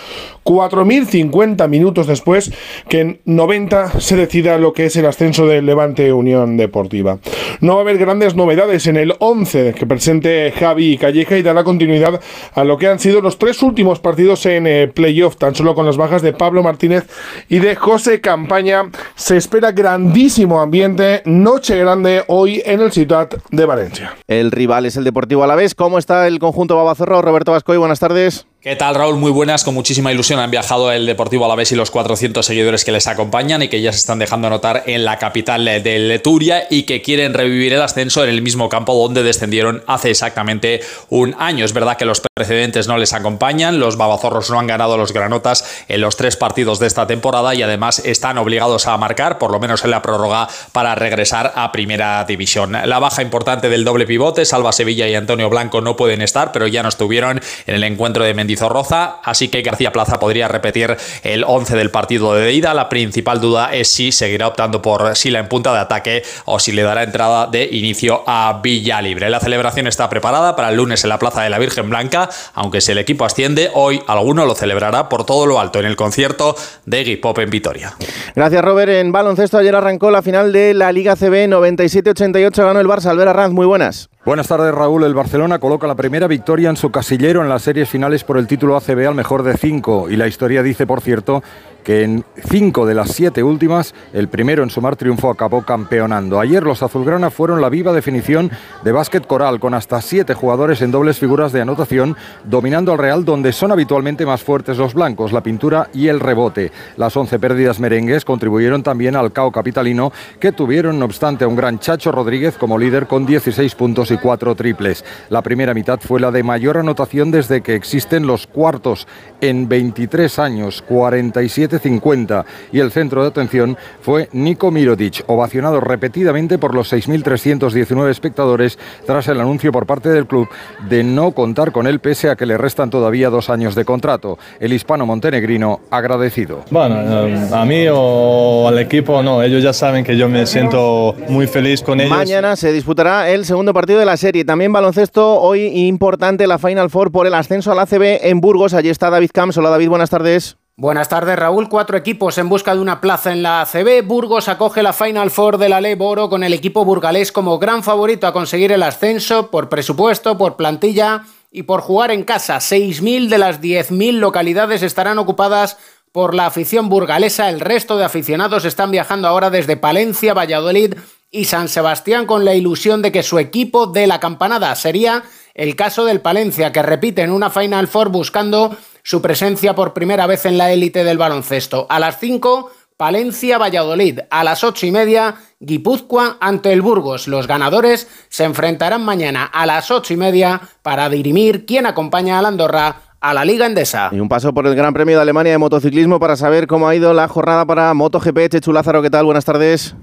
[0.44, 2.52] 4.050 minutos después
[2.90, 7.20] que en 90 se decida lo que es el ascenso del Levante Unión Deportiva.
[7.62, 11.64] No va a haber grandes novedades en el 11 que presente Javi Calleja y dará
[11.64, 12.20] continuidad
[12.54, 15.86] a lo que han sido los tres últimos partidos en eh, playoff, tan solo con
[15.86, 17.06] las bajas de Pablo Martínez
[17.48, 18.90] y de José Campaña.
[19.16, 20.81] Se espera grandísimo ambiente
[21.26, 24.16] noche grande hoy en el Ciudad de Valencia.
[24.28, 25.76] El rival es el Deportivo Alavés.
[25.76, 27.22] ¿Cómo está el conjunto Babazorro?
[27.22, 28.48] Roberto Vascoy, buenas tardes.
[28.64, 29.16] ¿Qué tal, Raúl?
[29.16, 32.92] Muy buenas, con muchísima ilusión han viajado el Deportivo Alavés y los 400 seguidores que
[32.92, 36.84] les acompañan y que ya se están dejando notar en la capital de Leturia y
[36.84, 41.66] que quieren revivir el ascenso en el mismo campo donde descendieron hace exactamente un año.
[41.66, 45.84] Es verdad que los precedentes no les acompañan, los babazorros no han ganado los granotas
[45.88, 49.60] en los tres partidos de esta temporada y además están obligados a marcar, por lo
[49.60, 52.74] menos en la prórroga, para regresar a primera división.
[52.74, 56.68] La baja importante del doble pivote, Salva Sevilla y Antonio Blanco no pueden estar, pero
[56.68, 60.98] ya no estuvieron en el encuentro de Mendy Zorroza, así que García Plaza podría repetir
[61.24, 62.74] el 11 del partido de ida.
[62.74, 66.72] La principal duda es si seguirá optando por Sila en punta de ataque o si
[66.72, 69.30] le dará entrada de inicio a Villa Libre.
[69.30, 72.82] La celebración está preparada para el lunes en la Plaza de la Virgen Blanca, aunque
[72.82, 76.56] si el equipo asciende, hoy alguno lo celebrará por todo lo alto en el concierto
[76.86, 77.94] de Iggy Pop en Vitoria.
[78.36, 78.92] Gracias Robert.
[78.92, 83.08] En baloncesto ayer arrancó la final de la Liga CB 97-88, ganó el Barça.
[83.08, 84.10] Albera Ranz, muy buenas.
[84.24, 85.04] Buenas tardes, Raúl.
[85.04, 88.46] El Barcelona coloca la primera victoria en su casillero en las series finales por el
[88.46, 90.12] título ACB al mejor de cinco.
[90.12, 91.42] Y la historia dice, por cierto,
[91.84, 96.40] que en cinco de las siete últimas, el primero en sumar triunfo acabó campeonando.
[96.40, 98.52] Ayer los azulgrana fueron la viva definición
[98.84, 103.26] de básquet coral, con hasta siete jugadores en dobles figuras de anotación, dominando al Real
[103.26, 106.72] donde son habitualmente más fuertes los blancos, la pintura y el rebote.
[106.98, 111.56] Las once pérdidas merengues contribuyeron también al cao capitalino, que tuvieron, no obstante, a un
[111.56, 115.04] gran Chacho Rodríguez como líder con 16 puntos y cuatro triples.
[115.30, 119.08] La primera mitad fue la de mayor anotación desde que existen los cuartos
[119.42, 126.58] en 23 años, 47 50 y el centro de atención fue Nico Mirotic, ovacionado repetidamente
[126.58, 130.48] por los 6.319 espectadores tras el anuncio por parte del club
[130.90, 134.38] de no contar con él pese a que le restan todavía dos años de contrato.
[134.60, 136.66] El hispano montenegrino agradecido.
[136.70, 141.16] Bueno, eh, a mí o al equipo no, ellos ya saben que yo me siento
[141.30, 142.16] muy feliz con ellos.
[142.16, 144.44] Mañana se disputará el segundo partido de la serie.
[144.44, 148.74] También baloncesto, hoy importante la Final Four por el ascenso al ACB en Burgos.
[148.74, 149.58] Allí está David Camps.
[149.58, 150.58] Hola David, buenas tardes.
[150.76, 151.70] Buenas tardes, Raúl.
[151.70, 154.04] Cuatro equipos en busca de una plaza en la ACB.
[154.04, 157.84] Burgos acoge la Final Four de la Ley Boro con el equipo burgalés como gran
[157.84, 162.58] favorito a conseguir el ascenso por presupuesto, por plantilla y por jugar en casa.
[162.58, 165.78] 6.000 de las 10.000 localidades estarán ocupadas
[166.12, 167.50] por la afición burgalesa.
[167.50, 170.96] El resto de aficionados están viajando ahora desde Palencia, Valladolid
[171.32, 174.76] y San Sebastián con la ilusión de que su equipo dé la campanada.
[174.76, 179.94] Sería el caso del Palencia, que repite en una Final Four buscando su presencia por
[179.94, 181.88] primera vez en la élite del baloncesto.
[181.90, 184.20] A las 5, Palencia-Valladolid.
[184.30, 187.28] A las ocho y media, Guipúzcoa ante el Burgos.
[187.28, 192.42] Los ganadores se enfrentarán mañana a las ocho y media para dirimir quién acompaña a
[192.44, 194.10] la Andorra a la Liga Endesa.
[194.12, 196.96] Y un paso por el Gran Premio de Alemania de motociclismo para saber cómo ha
[196.96, 198.50] ido la jornada para MotoGP.
[198.50, 199.26] Chechu Lázaro, ¿qué tal?
[199.26, 199.96] Buenas tardes.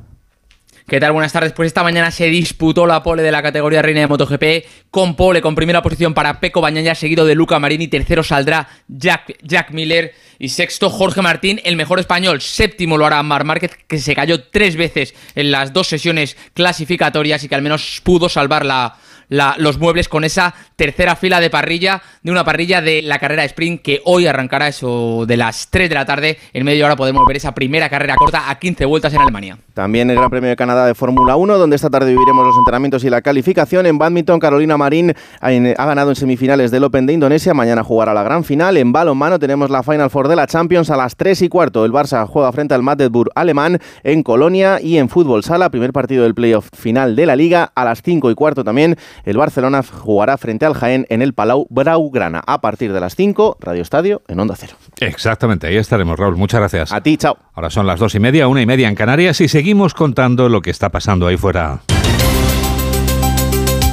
[0.88, 1.12] ¿Qué tal?
[1.12, 1.53] Buenas tardes.
[1.53, 5.42] Pues esta mañana se disputó la pole de la categoría reina de MotoGP con pole,
[5.42, 7.88] con primera posición para Peco Bañaya, seguido de Luca Marini.
[7.88, 10.14] Tercero saldrá Jack, Jack Miller.
[10.38, 12.40] Y sexto, Jorge Martín, el mejor español.
[12.40, 17.44] Séptimo lo hará Mar Márquez, que se cayó tres veces en las dos sesiones clasificatorias
[17.44, 18.96] y que al menos pudo salvar la,
[19.29, 23.83] los muebles con esa tercera fila de parrilla, de una parrilla de la carrera sprint
[23.83, 26.38] que hoy arrancará eso de las 3 de la tarde.
[26.53, 29.59] En media hora podemos ver esa primera carrera corta a 15 vueltas en Alemania.
[29.75, 33.05] También el Gran Premio de Canadá de Fórmula 1, donde esta tarde viviremos los entrenamientos
[33.05, 33.87] y la calificación.
[33.87, 37.55] En badminton, Carolina Marín ha ganado en semifinales del Open de Indonesia.
[37.55, 38.77] Mañana jugará la gran final.
[38.77, 41.85] En balonmano tenemos la Final Four de la Champions a las 3 y cuarto.
[41.85, 46.25] El Barça juega frente al Magdeburg alemán en Colonia y en fútbol sala, primer partido
[46.25, 48.97] del playoff final de la liga a las 5 y cuarto también.
[49.24, 53.59] El Barcelona jugará frente al Jaén en el Palau Braugrana a partir de las 5,
[53.61, 54.74] Radio Estadio en Onda Cero.
[55.00, 56.37] Exactamente, ahí estaremos, Raúl.
[56.37, 56.92] Muchas gracias.
[56.92, 57.37] A ti, chao.
[57.54, 60.62] Ahora son las dos y media, una y media en Canarias y seguimos contando lo
[60.62, 61.81] que está pasando ahí fuera.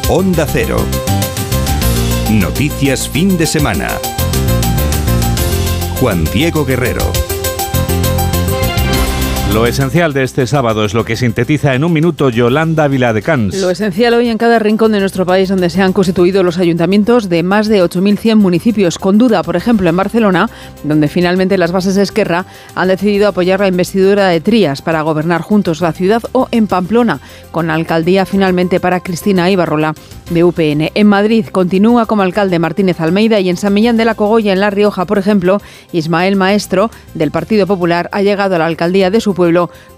[0.09, 0.77] Onda Cero.
[2.31, 3.87] Noticias fin de semana.
[5.99, 7.24] Juan Diego Guerrero.
[9.55, 13.55] Lo esencial de este sábado es lo que sintetiza en un minuto Yolanda Viladecans.
[13.61, 17.29] Lo esencial hoy en cada rincón de nuestro país donde se han constituido los ayuntamientos
[17.29, 20.49] de más de 8.100 municipios, con duda, por ejemplo, en Barcelona,
[20.83, 25.41] donde finalmente las bases de Esquerra han decidido apoyar la investidura de Trías para gobernar
[25.41, 29.95] juntos la ciudad, o en Pamplona, con alcaldía finalmente para Cristina Ibarrola
[30.31, 30.91] de UPN.
[30.95, 34.59] En Madrid continúa como alcalde Martínez Almeida y en San Millán de la Cogolla, en
[34.59, 35.61] La Rioja, por ejemplo,
[35.93, 39.44] Ismael Maestro, del Partido Popular, ha llegado a la alcaldía de su pueblo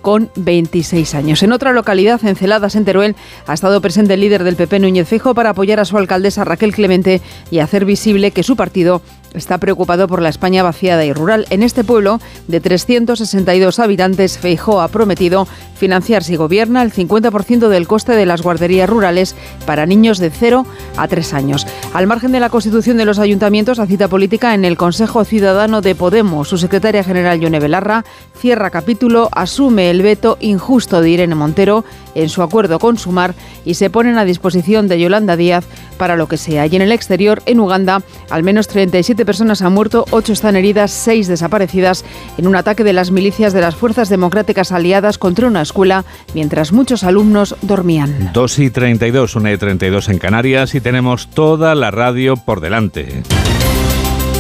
[0.02, 1.44] con 26 años.
[1.44, 5.08] En otra localidad, en Celadas, en Teruel, ha estado presente el líder del PP, Núñez
[5.08, 9.02] Fejo, para apoyar a su alcaldesa Raquel Clemente y hacer visible que su partido
[9.34, 11.46] está preocupado por la España vaciada y rural.
[11.50, 17.88] En este pueblo, de 362 habitantes, Feijó ha prometido financiar, si gobierna, el 50% del
[17.88, 19.36] coste de las guarderías rurales
[19.66, 20.66] para niños de 0
[20.98, 21.68] a 3 años.
[21.94, 25.82] Al margen de la constitución de los ayuntamientos, la cita política en el Consejo Ciudadano
[25.82, 28.06] de Podemos, su secretaria general, Yone Belarra,
[28.38, 31.86] cierra capítulo, asume el veto injusto de Irene Montero
[32.16, 33.36] en su acuerdo con Sumar
[33.66, 35.66] y se ponen a disposición de Yolanda Díaz
[35.98, 36.66] para lo que sea.
[36.66, 40.92] Y en el exterior, en Uganda, al menos 37 personas han muerto, 8 están heridas,
[40.92, 42.06] 6 desaparecidas
[42.38, 46.72] en un ataque de las milicias de las Fuerzas Democráticas Aliadas contra una escuela mientras
[46.72, 48.32] muchos alumnos dormían.
[48.34, 53.24] 2 y 32, 1 y 32 en Canarias y tenemos toda la radio por delante.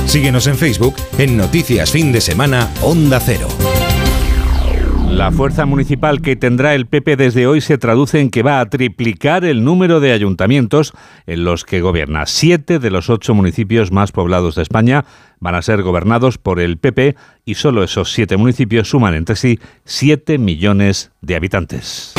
[0.05, 3.47] Síguenos en Facebook en Noticias Fin de Semana Onda Cero.
[5.17, 8.69] La fuerza municipal que tendrá el PP desde hoy se traduce en que va a
[8.69, 10.93] triplicar el número de ayuntamientos
[11.25, 12.27] en los que gobierna.
[12.27, 15.05] Siete de los ocho municipios más poblados de España
[15.39, 19.59] van a ser gobernados por el PP y solo esos siete municipios suman entre sí
[19.85, 22.13] siete millones de habitantes.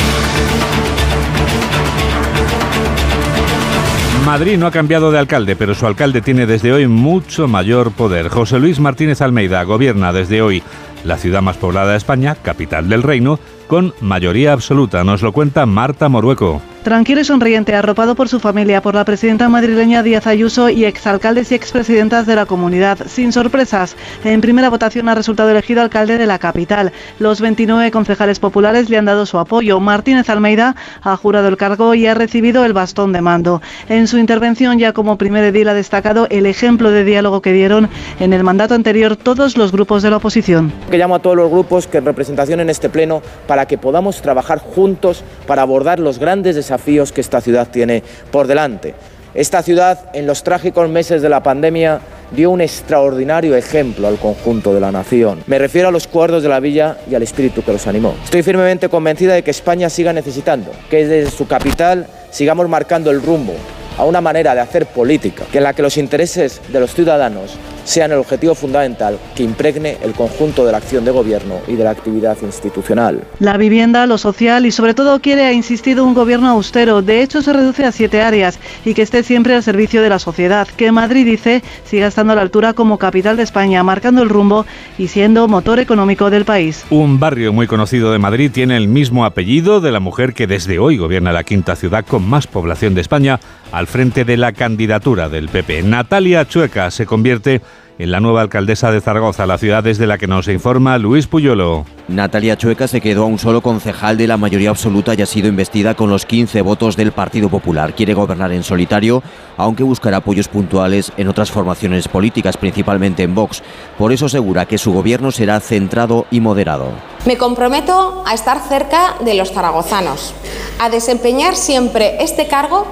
[4.26, 8.28] Madrid no ha cambiado de alcalde, pero su alcalde tiene desde hoy mucho mayor poder.
[8.28, 10.62] José Luis Martínez Almeida gobierna desde hoy
[11.04, 15.04] la ciudad más poblada de España, capital del reino, con mayoría absoluta.
[15.04, 16.62] Nos lo cuenta Marta Morueco.
[16.82, 21.50] Tranquilo y sonriente, arropado por su familia, por la presidenta madrileña Díaz Ayuso y exalcaldes
[21.50, 22.98] y expresidentas de la comunidad.
[23.06, 26.92] Sin sorpresas, en primera votación ha resultado elegido alcalde de la capital.
[27.18, 29.80] Los 29 concejales populares le han dado su apoyo.
[29.80, 33.60] Martínez Almeida ha jurado el cargo y ha recibido el bastón de mando.
[33.88, 37.90] En su intervención, ya como primer edil, ha destacado el ejemplo de diálogo que dieron
[38.20, 40.72] en el mandato anterior todos los grupos de la oposición.
[40.90, 44.22] Que llamo a todos los grupos que en representación en este pleno para que podamos
[44.22, 46.67] trabajar juntos para abordar los grandes desafíos
[47.12, 48.94] que esta ciudad tiene por delante.
[49.34, 52.00] Esta ciudad, en los trágicos meses de la pandemia,
[52.30, 55.42] dio un extraordinario ejemplo al conjunto de la nación.
[55.46, 58.14] Me refiero a los cuerdos de la villa y al espíritu que los animó.
[58.24, 63.22] Estoy firmemente convencida de que España siga necesitando, que desde su capital sigamos marcando el
[63.22, 63.54] rumbo
[63.96, 67.56] a una manera de hacer política, que en la que los intereses de los ciudadanos
[67.88, 71.84] sean el objetivo fundamental que impregne el conjunto de la acción de gobierno y de
[71.84, 73.24] la actividad institucional.
[73.40, 77.00] La vivienda, lo social y sobre todo quiere, ha insistido, un gobierno austero.
[77.00, 80.18] De hecho, se reduce a siete áreas y que esté siempre al servicio de la
[80.18, 80.68] sociedad.
[80.68, 84.66] Que Madrid, dice, siga estando a la altura como capital de España, marcando el rumbo
[84.98, 86.84] y siendo motor económico del país.
[86.90, 90.78] Un barrio muy conocido de Madrid tiene el mismo apellido de la mujer que desde
[90.78, 93.40] hoy gobierna la quinta ciudad con más población de España
[93.72, 95.82] al frente de la candidatura del PP.
[95.82, 97.60] Natalia Chueca se convierte
[97.98, 101.84] en la nueva alcaldesa de Zaragoza, la ciudad desde la que nos informa Luis Puyolo.
[102.06, 105.48] Natalia Chueca se quedó a un solo concejal de la mayoría absoluta y ha sido
[105.48, 107.94] investida con los 15 votos del Partido Popular.
[107.94, 109.22] Quiere gobernar en solitario,
[109.56, 113.62] aunque buscará apoyos puntuales en otras formaciones políticas, principalmente en Vox.
[113.98, 116.92] Por eso asegura que su gobierno será centrado y moderado.
[117.26, 120.34] Me comprometo a estar cerca de los zaragozanos,
[120.78, 122.86] a desempeñar siempre este cargo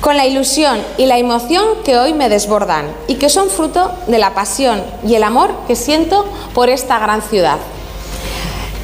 [0.00, 4.18] con la ilusión y la emoción que hoy me desbordan y que son fruto de
[4.18, 7.58] la pasión y el amor que siento por esta gran ciudad.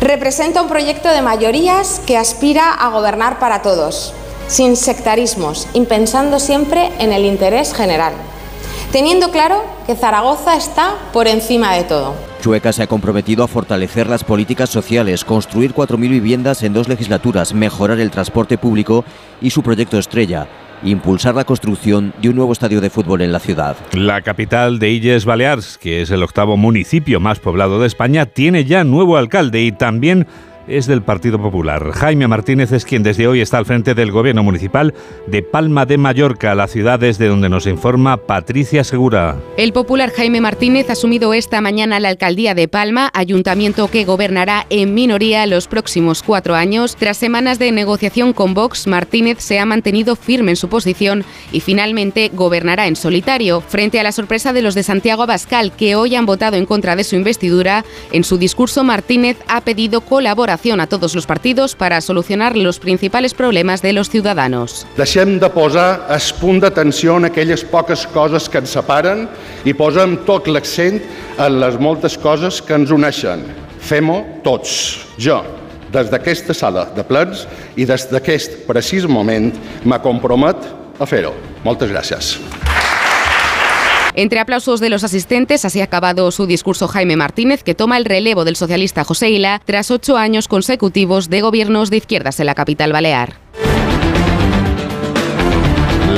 [0.00, 4.12] Representa un proyecto de mayorías que aspira a gobernar para todos,
[4.46, 8.12] sin sectarismos y pensando siempre en el interés general,
[8.92, 12.14] teniendo claro que Zaragoza está por encima de todo.
[12.42, 17.54] Chueca se ha comprometido a fortalecer las políticas sociales, construir 4.000 viviendas en dos legislaturas,
[17.54, 19.04] mejorar el transporte público
[19.40, 20.46] y su proyecto estrella,
[20.82, 23.76] impulsar la construcción de un nuevo estadio de fútbol en la ciudad.
[23.92, 28.64] La capital de Illes Balears, que es el octavo municipio más poblado de España, tiene
[28.64, 30.26] ya nuevo alcalde y también
[30.68, 31.92] es del Partido Popular.
[31.92, 34.94] Jaime Martínez es quien desde hoy está al frente del gobierno municipal
[35.26, 39.36] de Palma de Mallorca, la ciudad desde donde nos informa Patricia Segura.
[39.56, 44.66] El popular Jaime Martínez ha asumido esta mañana la alcaldía de Palma, ayuntamiento que gobernará
[44.70, 46.96] en minoría los próximos cuatro años.
[46.96, 51.60] Tras semanas de negociación con Vox, Martínez se ha mantenido firme en su posición y
[51.60, 53.60] finalmente gobernará en solitario.
[53.60, 56.96] Frente a la sorpresa de los de Santiago Abascal, que hoy han votado en contra
[56.96, 62.00] de su investidura, en su discurso Martínez ha pedido colaboración a todos los partidos para
[62.00, 64.86] solucionar los principales problemas de los ciudadanos.
[64.96, 69.26] Deixem de posar es punt d'atenció en aquelles poques coses que ens separen
[69.68, 71.02] i posem tot l'accent
[71.36, 73.44] en les moltes coses que ens uneixen.
[73.78, 75.04] Fem-ho tots.
[75.20, 75.42] Jo,
[75.92, 77.44] des d'aquesta sala de plens
[77.76, 79.52] i des d'aquest precís moment
[79.84, 80.56] me compromet
[80.98, 81.36] a fer-ho.
[81.64, 82.38] Moltes gràcies.
[84.18, 88.06] Entre aplausos de los asistentes, así ha acabado su discurso Jaime Martínez, que toma el
[88.06, 92.54] relevo del socialista José Hila tras ocho años consecutivos de gobiernos de izquierdas en la
[92.54, 93.34] capital balear.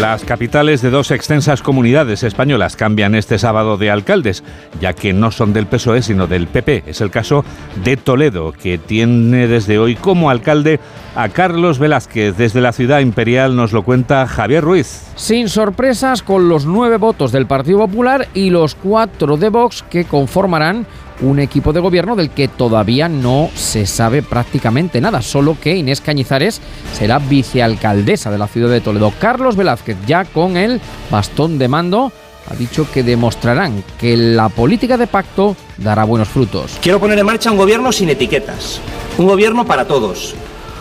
[0.00, 4.44] Las capitales de dos extensas comunidades españolas cambian este sábado de alcaldes,
[4.80, 6.84] ya que no son del PSOE sino del PP.
[6.86, 7.44] Es el caso
[7.82, 10.78] de Toledo, que tiene desde hoy como alcalde
[11.16, 12.36] a Carlos Velázquez.
[12.36, 15.02] Desde la ciudad imperial nos lo cuenta Javier Ruiz.
[15.16, 20.04] Sin sorpresas, con los nueve votos del Partido Popular y los cuatro de Vox que
[20.04, 20.86] conformarán
[21.20, 26.00] un equipo de gobierno del que todavía no se sabe prácticamente nada, solo que Inés
[26.00, 26.60] Cañizares
[26.92, 29.12] será vicealcaldesa de la ciudad de Toledo.
[29.18, 32.12] Carlos Velázquez, ya con el bastón de mando,
[32.50, 36.78] ha dicho que demostrarán que la política de pacto dará buenos frutos.
[36.80, 38.80] Quiero poner en marcha un gobierno sin etiquetas,
[39.18, 40.34] un gobierno para todos.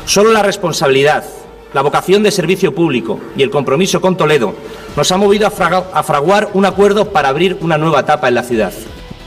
[0.06, 1.26] Solo la responsabilidad,
[1.74, 4.56] la vocación de servicio público y el compromiso con Toledo
[4.96, 8.72] nos ha movido a, fraguar un acuerdo para abrir una nueva etapa en la ciudad.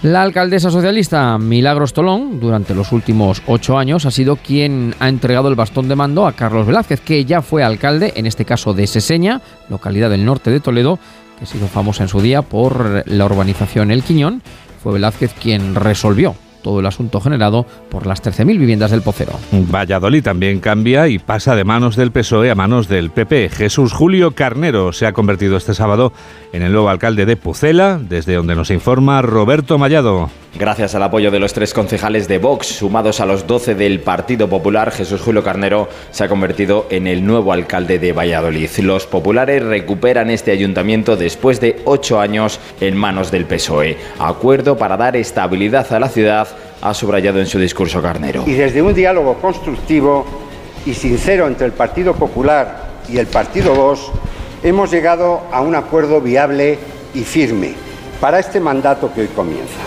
[0.02, 5.50] La alcaldesa socialista Milagros Tolón, durante los últimos ocho años, ha sido quien ha entregado
[5.50, 8.86] el bastón de mando a Carlos Velázquez, que ya fue alcalde, en este caso de
[8.86, 10.98] Seseña, localidad del norte de Toledo,
[11.36, 14.40] que ha sido famosa en su día por la urbanización El Quiñón.
[14.82, 19.32] Fue Velázquez quien resolvió todo el asunto generado por las 13.000 viviendas del Pocero.
[19.52, 23.48] Valladolid también cambia y pasa de manos del PSOE a manos del PP.
[23.50, 26.12] Jesús Julio Carnero se ha convertido este sábado
[26.52, 30.30] en el nuevo alcalde de Pucela, desde donde nos informa Roberto Mallado.
[30.58, 34.48] Gracias al apoyo de los tres concejales de Vox, sumados a los 12 del Partido
[34.48, 38.68] Popular, Jesús Julio Carnero se ha convertido en el nuevo alcalde de Valladolid.
[38.82, 43.96] Los populares recuperan este ayuntamiento después de ocho años en manos del PSOE.
[44.18, 46.48] Acuerdo para dar estabilidad a la ciudad,
[46.82, 48.44] ha subrayado en su discurso Carnero.
[48.46, 50.24] Y desde un diálogo constructivo
[50.86, 54.00] y sincero entre el Partido Popular y el Partido Vox,
[54.62, 56.78] hemos llegado a un acuerdo viable
[57.14, 57.74] y firme
[58.20, 59.80] para este mandato que hoy comienza.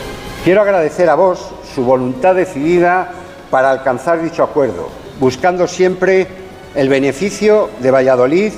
[0.43, 3.11] Quiero agradecer a vos su voluntad decidida
[3.49, 4.89] para alcanzar dicho acuerdo,
[5.19, 6.27] buscando siempre
[6.75, 8.51] el beneficio de Valladolid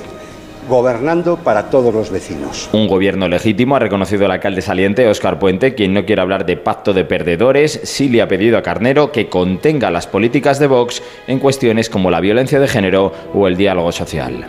[0.68, 2.68] gobernando para todos los vecinos.
[2.72, 6.56] Un gobierno legítimo ha reconocido el alcalde saliente Óscar Puente, quien no quiere hablar de
[6.56, 11.02] pacto de perdedores, sí le ha pedido a Carnero que contenga las políticas de Vox
[11.26, 14.46] en cuestiones como la violencia de género o el diálogo social.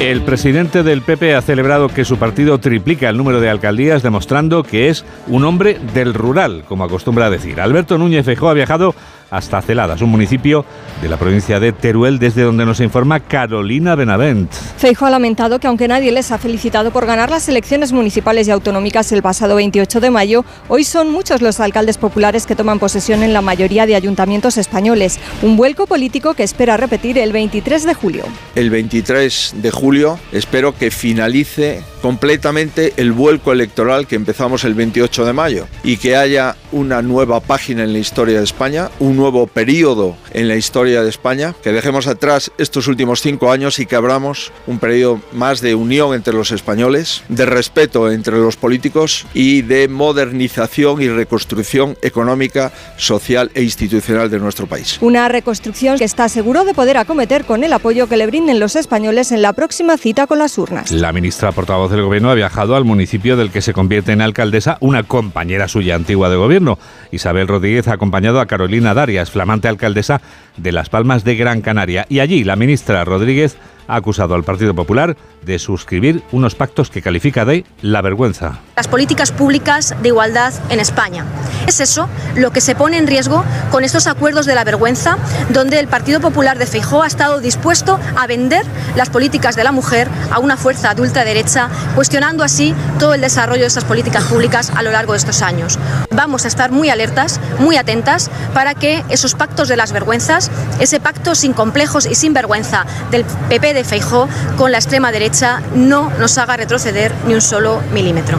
[0.00, 4.62] El presidente del PP ha celebrado que su partido triplica el número de alcaldías, demostrando
[4.62, 7.60] que es un hombre del rural, como acostumbra a decir.
[7.60, 8.94] Alberto Núñez Feijóo ha viajado
[9.30, 10.64] hasta Celadas, un municipio
[11.02, 14.52] de la provincia de Teruel, desde donde nos informa Carolina Benavent.
[14.52, 18.50] Feijo ha lamentado que aunque nadie les ha felicitado por ganar las elecciones municipales y
[18.50, 23.22] autonómicas el pasado 28 de mayo, hoy son muchos los alcaldes populares que toman posesión
[23.22, 25.18] en la mayoría de ayuntamientos españoles.
[25.42, 28.24] Un vuelco político que espera repetir el 23 de julio.
[28.54, 35.24] El 23 de julio espero que finalice completamente el vuelco electoral que empezamos el 28
[35.24, 39.46] de mayo y que haya una nueva página en la historia de España, un nuevo
[39.46, 43.96] periodo en la historia de España, que dejemos atrás estos últimos cinco años y que
[43.96, 49.62] abramos un periodo más de unión entre los españoles, de respeto entre los políticos y
[49.62, 54.98] de modernización y reconstrucción económica, social e institucional de nuestro país.
[55.00, 58.76] Una reconstrucción que está seguro de poder acometer con el apoyo que le brinden los
[58.76, 60.92] españoles en la próxima cita con las urnas.
[60.92, 64.78] La ministra portavoz del Gobierno ha viajado al municipio del que se convierte en alcaldesa
[64.80, 66.78] una compañera suya antigua de gobierno.
[67.10, 68.94] Isabel Rodríguez ha acompañado a Carolina
[69.30, 70.20] Flamante alcaldesa
[70.56, 72.06] de Las Palmas de Gran Canaria.
[72.08, 73.56] Y allí la ministra Rodríguez
[73.88, 78.60] ha acusado al Partido Popular de suscribir unos pactos que califica de la vergüenza.
[78.76, 81.24] Las políticas públicas de igualdad en España.
[81.66, 85.18] Es eso lo que se pone en riesgo con estos acuerdos de la vergüenza,
[85.50, 88.64] donde el Partido Popular de Feijóo ha estado dispuesto a vender
[88.94, 93.62] las políticas de la mujer a una fuerza de ultraderecha, cuestionando así todo el desarrollo
[93.62, 95.78] de esas políticas públicas a lo largo de estos años.
[96.10, 101.00] Vamos a estar muy alertas, muy atentas, para que esos pactos de las vergüenzas, ese
[101.00, 106.10] pacto sin complejos y sin vergüenza del PP de Feijóo con la extrema derecha, no
[106.18, 108.38] nos haga retroceder ni un solo milímetro.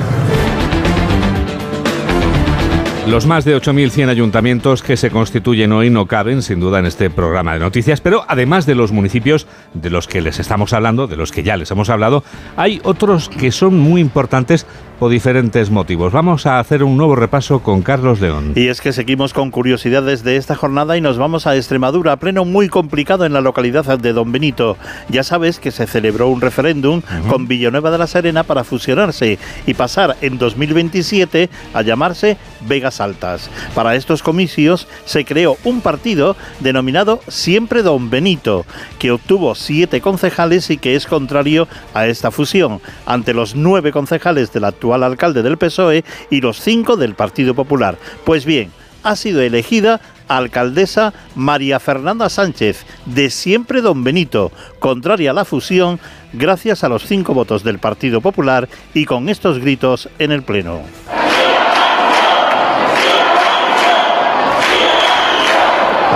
[3.10, 7.10] Los más de 8.100 ayuntamientos que se constituyen hoy no caben, sin duda, en este
[7.10, 11.16] programa de noticias, pero además de los municipios de los que les estamos hablando, de
[11.16, 12.24] los que ya les hemos hablado,
[12.56, 14.68] hay otros que son muy importantes
[15.00, 16.12] por diferentes motivos.
[16.12, 18.52] Vamos a hacer un nuevo repaso con Carlos León.
[18.56, 22.44] Y es que seguimos con curiosidades de esta jornada y nos vamos a Extremadura, pleno
[22.44, 24.76] muy complicado en la localidad de Don Benito.
[25.08, 29.74] Ya sabes que se celebró un referéndum con Villanueva de la Serena para fusionarse y
[29.74, 32.38] pasar en 2027 a llamarse
[32.68, 33.50] Vegas Altas.
[33.74, 38.66] Para estos comicios se creó un partido denominado Siempre Don Benito,
[39.00, 44.52] que obtuvo siete concejales y que es contrario a esta fusión, ante los nueve concejales
[44.52, 47.98] del actual alcalde del PSOE y los cinco del Partido Popular.
[48.26, 48.72] Pues bien,
[49.04, 56.00] ha sido elegida alcaldesa María Fernanda Sánchez, de siempre Don Benito, contraria a la fusión,
[56.34, 60.82] gracias a los cinco votos del Partido Popular y con estos gritos en el Pleno.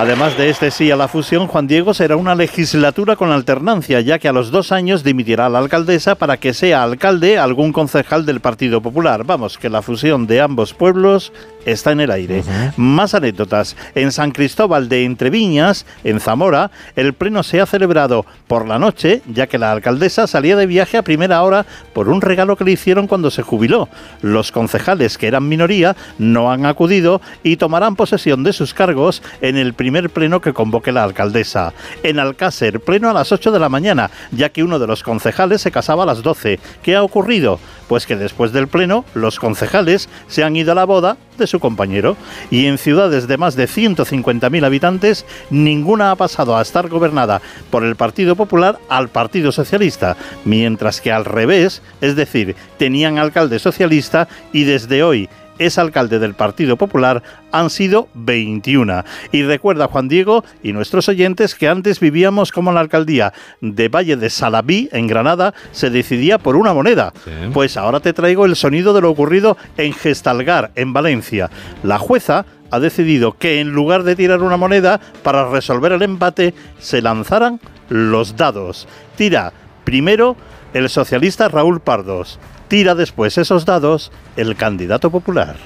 [0.04, 4.18] Además de este sí a la fusión, Juan Diego será una legislatura con alternancia, ya
[4.18, 8.40] que a los dos años dimitirá la alcaldesa para que sea alcalde algún concejal del
[8.40, 9.24] Partido Popular.
[9.24, 11.32] Vamos, que la fusión de ambos pueblos
[11.64, 12.44] está en el aire.
[12.76, 13.76] Más anécdotas.
[13.94, 19.22] En San Cristóbal de Entreviñas, en Zamora, el pleno se ha celebrado por la noche,
[19.32, 22.72] ya que la alcaldesa salía de viaje a primera hora por un regalo que le
[22.72, 23.88] hicieron cuando se jubiló.
[24.22, 29.56] Los concejales, que eran minoría, no han acudido y tomarán posesión de sus cargos en
[29.56, 31.72] el primer pleno que convoque la alcaldesa.
[32.02, 35.62] En Alcácer, pleno a las 8 de la mañana, ya que uno de los concejales
[35.62, 36.58] se casaba a las 12.
[36.82, 37.58] ¿Qué ha ocurrido?
[37.88, 41.60] Pues que después del pleno, los concejales se han ido a la boda de su
[41.60, 42.16] compañero.
[42.50, 47.84] Y en ciudades de más de 150.000 habitantes, ninguna ha pasado a estar gobernada por
[47.84, 54.28] el Partido Popular al Partido Socialista, mientras que al revés, es decir, tenían alcalde socialista
[54.52, 55.28] y desde hoy
[55.58, 59.04] es alcalde del Partido Popular, han sido 21.
[59.32, 64.16] Y recuerda Juan Diego y nuestros oyentes que antes vivíamos como la alcaldía de Valle
[64.16, 67.12] de Salaví, en Granada, se decidía por una moneda.
[67.52, 71.50] Pues ahora te traigo el sonido de lo ocurrido en Gestalgar, en Valencia.
[71.82, 76.54] La jueza ha decidido que en lugar de tirar una moneda para resolver el empate,
[76.80, 78.88] se lanzaran los dados.
[79.16, 79.52] Tira
[79.84, 80.36] primero
[80.72, 85.56] el socialista Raúl Pardos tira después esos dados el candidato popular.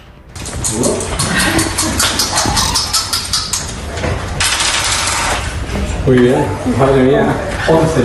[6.07, 6.44] Muy bien,
[6.78, 7.26] madre mía,
[7.68, 8.01] 11.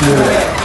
[0.00, 0.55] 11.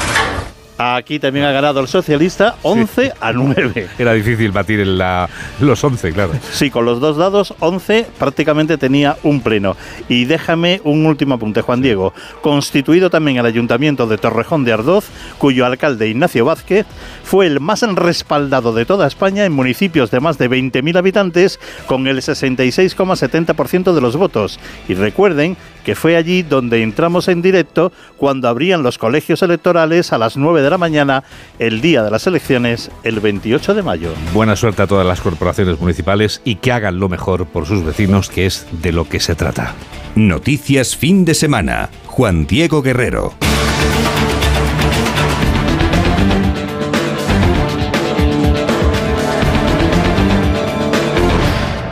[0.84, 3.88] Aquí también ha ganado el socialista 11 a 9.
[4.00, 6.32] Era difícil batir los 11, claro.
[6.52, 9.78] Sí, con los dos dados, 11 prácticamente tenía un pleno.
[10.10, 12.16] Y déjame un último apunte, Juan Diego.
[12.42, 15.06] Constituido también el ayuntamiento de Torrejón de Ardoz,
[15.38, 16.88] cuyo alcalde Ignacio Vázquez
[17.24, 22.08] fue el más respaldado de toda España en municipios de más de 20.000 habitantes, con
[22.08, 24.60] el 66,70% de los votos.
[24.88, 30.18] Y recuerden que fue allí donde entramos en directo cuando abrían los colegios electorales a
[30.18, 31.24] las 9 de la mañana
[31.60, 34.14] el día de las elecciones, el 28 de mayo.
[34.34, 38.30] Buena suerte a todas las corporaciones municipales y que hagan lo mejor por sus vecinos,
[38.30, 39.74] que es de lo que se trata.
[40.16, 41.90] Noticias fin de semana.
[42.06, 43.34] Juan Diego Guerrero.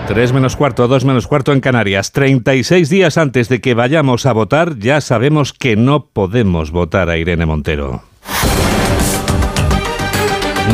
[0.10, 2.12] Tres menos cuarto, dos menos cuarto en Canarias.
[2.12, 7.18] 36 días antes de que vayamos a votar, ya sabemos que no podemos votar a
[7.18, 8.02] Irene Montero.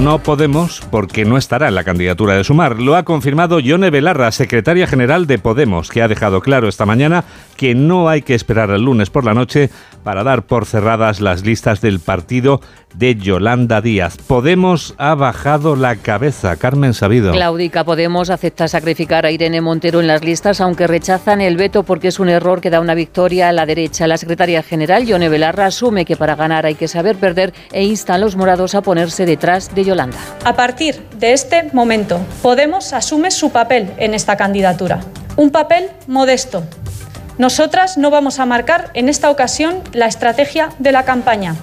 [0.01, 2.79] No podemos porque no estará en la candidatura de Sumar.
[2.79, 7.25] Lo ha confirmado Yone Belarra, secretaria general de Podemos, que ha dejado claro esta mañana
[7.57, 9.69] que no hay que esperar el lunes por la noche
[10.03, 12.61] para dar por cerradas las listas del partido
[12.98, 14.18] de Yolanda Díaz.
[14.28, 16.56] Podemos ha bajado la cabeza.
[16.56, 17.32] Carmen Sabido.
[17.32, 22.10] Claudica Podemos acepta sacrificar a Irene Montero en las listas, aunque rechazan el veto porque
[22.10, 24.08] es un error que da una victoria a la derecha.
[24.08, 28.16] La secretaria general, Yone Belarra, asume que para ganar hay que saber perder e insta
[28.16, 30.18] a los morados a ponerse detrás de Yolanda.
[30.43, 35.00] A partir de este momento, Podemos asume su papel en esta candidatura.
[35.36, 36.64] Un papel modesto.
[37.38, 41.56] Nosotras no vamos a marcar en esta ocasión la estrategia de la campaña.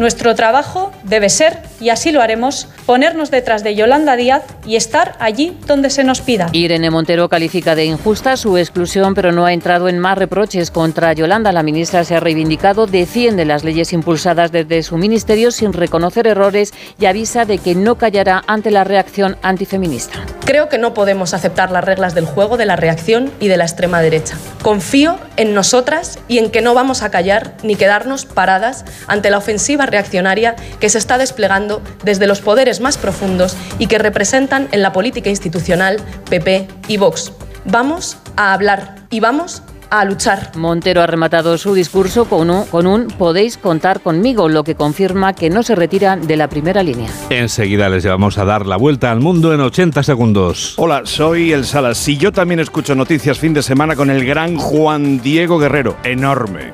[0.00, 5.14] Nuestro trabajo debe ser, y así lo haremos, ponernos detrás de Yolanda Díaz y estar
[5.20, 6.48] allí donde se nos pida.
[6.52, 11.12] Irene Montero califica de injusta su exclusión, pero no ha entrado en más reproches contra
[11.12, 11.52] Yolanda.
[11.52, 16.72] La ministra se ha reivindicado, defiende las leyes impulsadas desde su ministerio sin reconocer errores
[16.98, 20.24] y avisa de que no callará ante la reacción antifeminista.
[20.46, 23.64] Creo que no podemos aceptar las reglas del juego de la reacción y de la
[23.64, 24.36] extrema derecha.
[24.62, 29.38] Confío en nosotras y en que no vamos a callar ni quedarnos paradas ante la
[29.38, 34.82] ofensiva reaccionaria que se está desplegando desde los poderes más profundos y que representan en
[34.82, 37.32] la política institucional PP y Vox.
[37.64, 40.52] Vamos a hablar y vamos a luchar.
[40.56, 45.34] Montero ha rematado su discurso con un, con un podéis contar conmigo, lo que confirma
[45.34, 47.10] que no se retira de la primera línea.
[47.28, 50.74] Enseguida les llevamos a dar la vuelta al mundo en 80 segundos.
[50.76, 54.56] Hola, soy El Salas y yo también escucho noticias fin de semana con el gran
[54.56, 55.96] Juan Diego Guerrero.
[56.04, 56.72] Enorme.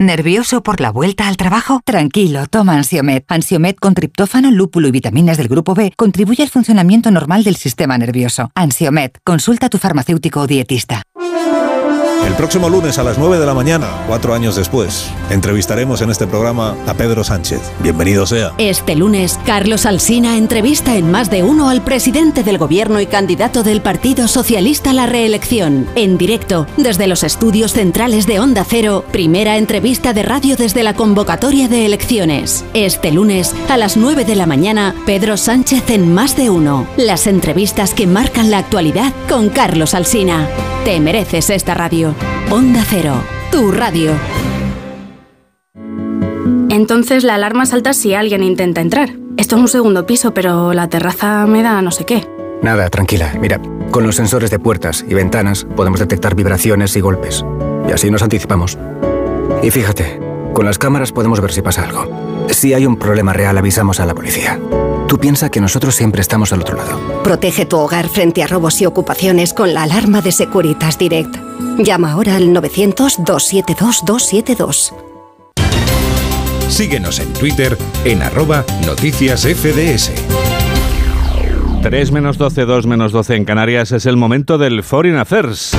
[0.00, 1.82] ¿Nervioso por la vuelta al trabajo?
[1.84, 3.22] Tranquilo, toma Ansiomet.
[3.28, 7.98] Ansiomet con triptófano, lúpulo y vitaminas del grupo B contribuye al funcionamiento normal del sistema
[7.98, 8.50] nervioso.
[8.54, 11.02] Ansiomet, consulta a tu farmacéutico o dietista.
[12.26, 16.26] El próximo lunes a las 9 de la mañana, cuatro años después, entrevistaremos en este
[16.26, 17.60] programa a Pedro Sánchez.
[17.80, 18.52] Bienvenido sea.
[18.58, 23.62] Este lunes, Carlos Alsina entrevista en más de uno al presidente del gobierno y candidato
[23.62, 25.88] del Partido Socialista a la reelección.
[25.94, 30.94] En directo, desde los estudios centrales de Onda Cero, primera entrevista de radio desde la
[30.94, 32.64] convocatoria de elecciones.
[32.74, 36.86] Este lunes, a las 9 de la mañana, Pedro Sánchez en más de uno.
[36.96, 40.48] Las entrevistas que marcan la actualidad con Carlos Alsina.
[40.84, 42.14] Te mereces esta radio.
[42.50, 43.22] Onda Cero,
[43.52, 44.12] tu radio.
[46.70, 49.10] Entonces la alarma salta si alguien intenta entrar.
[49.36, 52.26] Esto es un segundo piso, pero la terraza me da no sé qué.
[52.62, 53.34] Nada, tranquila.
[53.38, 53.60] Mira,
[53.90, 57.44] con los sensores de puertas y ventanas podemos detectar vibraciones y golpes.
[57.88, 58.78] Y así nos anticipamos.
[59.62, 60.18] Y fíjate,
[60.54, 62.46] con las cámaras podemos ver si pasa algo.
[62.48, 64.58] Si hay un problema real, avisamos a la policía.
[65.10, 67.22] Tú piensa que nosotros siempre estamos al otro lado.
[67.24, 71.36] Protege tu hogar frente a robos y ocupaciones con la alarma de Securitas Direct.
[71.78, 74.94] Llama ahora al 900-272-272.
[76.68, 80.12] Síguenos en Twitter en arroba noticias FDS.
[81.82, 85.72] 3 menos 12, 2 menos 12 en Canarias es el momento del Foreign Affairs.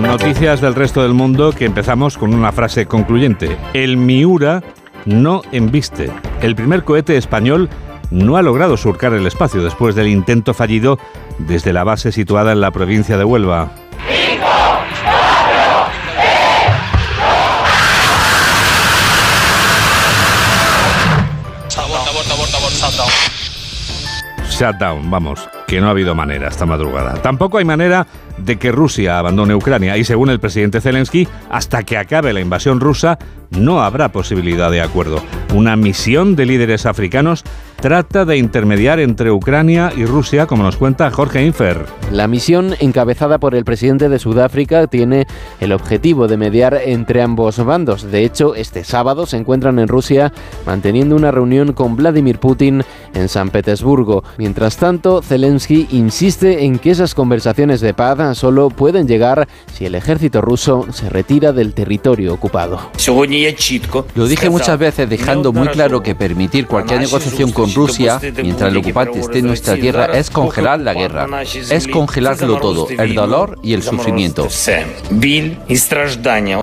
[0.00, 3.54] Noticias del resto del mundo que empezamos con una frase concluyente.
[3.74, 4.62] El Miura
[5.04, 6.10] no embiste.
[6.42, 7.68] El primer cohete español
[8.10, 10.98] no ha logrado surcar el espacio después del intento fallido
[11.38, 13.72] desde la base situada en la provincia de Huelva.
[24.60, 27.14] Shutdown, vamos, que no ha habido manera esta madrugada.
[27.22, 28.06] Tampoco hay manera
[28.36, 32.78] de que Rusia abandone Ucrania y según el presidente Zelensky, hasta que acabe la invasión
[32.78, 35.22] rusa no habrá posibilidad de acuerdo.
[35.54, 37.42] Una misión de líderes africanos
[37.80, 41.86] trata de intermediar entre Ucrania y Rusia, como nos cuenta Jorge Infer.
[42.12, 45.26] La misión, encabezada por el presidente de Sudáfrica, tiene
[45.60, 48.02] el objetivo de mediar entre ambos bandos.
[48.10, 50.32] De hecho, este sábado se encuentran en Rusia
[50.66, 52.82] manteniendo una reunión con Vladimir Putin
[53.14, 54.24] en San Petersburgo.
[54.36, 59.94] Mientras tanto, Zelensky insiste en que esas conversaciones de paz solo pueden llegar si el
[59.94, 62.90] ejército ruso se retira del territorio ocupado.
[64.14, 68.70] Lo dije muchas veces dejando muy claro que permitir cualquier negociación con con Rusia mientras
[68.70, 73.58] el ocupante esté en nuestra tierra es congelar la guerra, es congelarlo todo, el dolor
[73.62, 74.48] y el sufrimiento.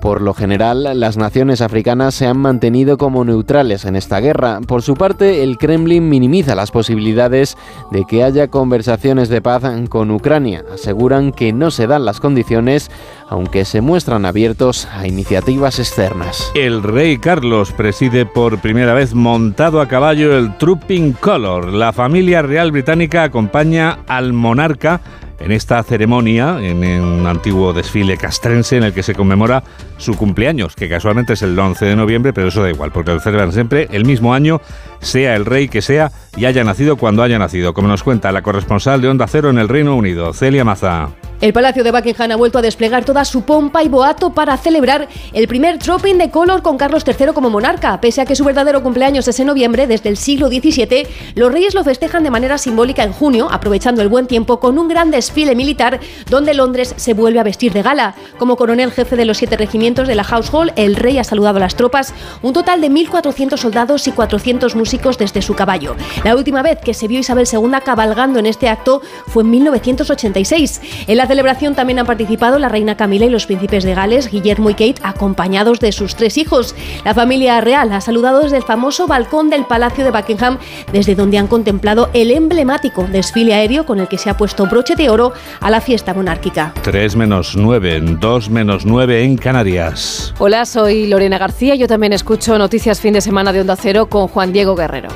[0.00, 4.60] Por lo general, las naciones africanas se han mantenido como neutrales en esta guerra.
[4.66, 7.56] Por su parte, el Kremlin minimiza las posibilidades
[7.90, 10.64] de que haya conversaciones de paz con Ucrania.
[10.72, 12.90] Aseguran que no se dan las condiciones,
[13.28, 16.50] aunque se muestran abiertos a iniciativas externas.
[16.54, 21.72] El rey Carlos preside por primera vez montado a caballo el Trooping Color.
[21.72, 25.00] La familia real británica acompaña al monarca
[25.40, 29.62] en esta ceremonia, en un antiguo desfile castrense en el que se conmemora
[29.96, 33.20] su cumpleaños, que casualmente es el 11 de noviembre, pero eso da igual, porque lo
[33.20, 34.60] celebran siempre el mismo año,
[35.00, 38.42] sea el rey que sea y haya nacido cuando haya nacido, como nos cuenta la
[38.42, 41.10] corresponsal de Onda Cero en el Reino Unido, Celia Maza.
[41.40, 45.06] El Palacio de Buckingham ha vuelto a desplegar toda su pompa y boato para celebrar
[45.32, 48.00] el primer Tropping de Color con Carlos III como monarca.
[48.00, 51.76] Pese a que su verdadero cumpleaños es en noviembre, desde el siglo XVII, los reyes
[51.76, 55.27] lo festejan de manera simbólica en junio, aprovechando el buen tiempo con un gran desfile
[55.34, 56.00] militar
[56.30, 58.14] donde Londres se vuelve a vestir de gala.
[58.38, 61.60] Como coronel jefe de los siete regimientos de la Household, el rey ha saludado a
[61.60, 65.96] las tropas, un total de 1.400 soldados y 400 músicos desde su caballo.
[66.24, 70.80] La última vez que se vio Isabel II cabalgando en este acto fue en 1986.
[71.06, 74.70] En la celebración también han participado la reina Camila y los príncipes de Gales, Guillermo
[74.70, 76.74] y Kate, acompañados de sus tres hijos.
[77.04, 80.58] La familia real ha saludado desde el famoso balcón del Palacio de Buckingham,
[80.92, 84.94] desde donde han contemplado el emblemático desfile aéreo con el que se ha puesto broche
[84.94, 85.17] de oro
[85.60, 86.72] a la fiesta monárquica.
[86.82, 90.34] 3 menos 9, 2 menos 9 en Canarias.
[90.38, 91.74] Hola, soy Lorena García.
[91.74, 95.08] Yo también escucho Noticias Fin de Semana de Onda Cero con Juan Diego Guerrero.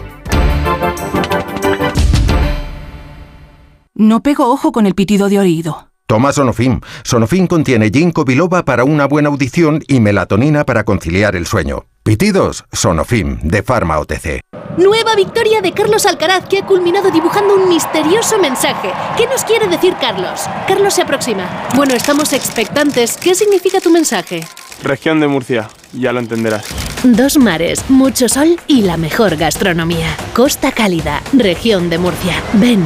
[3.94, 5.88] No pego ojo con el pitido de oído.
[6.06, 6.80] Toma Sonofim.
[7.04, 11.86] Sonofim contiene ginkgo biloba para una buena audición y melatonina para conciliar el sueño.
[12.04, 14.40] Pitidos, Sonofim, de Pharma OTC.
[14.76, 18.90] Nueva victoria de Carlos Alcaraz que ha culminado dibujando un misterioso mensaje.
[19.16, 20.40] ¿Qué nos quiere decir Carlos?
[20.66, 21.68] Carlos se aproxima.
[21.76, 23.16] Bueno, estamos expectantes.
[23.16, 24.40] ¿Qué significa tu mensaje?
[24.82, 26.64] Región de Murcia, ya lo entenderás.
[27.04, 30.08] Dos mares, mucho sol y la mejor gastronomía.
[30.34, 32.34] Costa Cálida, región de Murcia.
[32.54, 32.82] Ven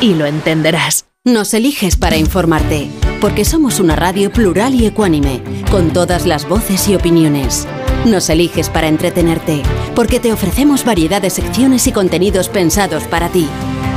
[0.00, 1.04] y lo entenderás.
[1.24, 2.90] Nos eliges para informarte,
[3.20, 5.40] porque somos una radio plural y ecuánime,
[5.70, 7.68] con todas las voces y opiniones.
[8.06, 9.64] Nos eliges para entretenerte,
[9.96, 13.48] porque te ofrecemos variedad de secciones y contenidos pensados para ti.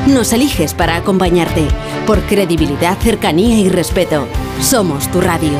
[0.07, 1.67] Nos eliges para acompañarte,
[2.07, 4.27] por credibilidad, cercanía y respeto.
[4.61, 5.59] Somos tu radio.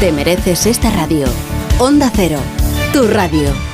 [0.00, 1.26] Te mereces esta radio.
[1.78, 2.38] Onda Cero,
[2.94, 3.71] tu radio.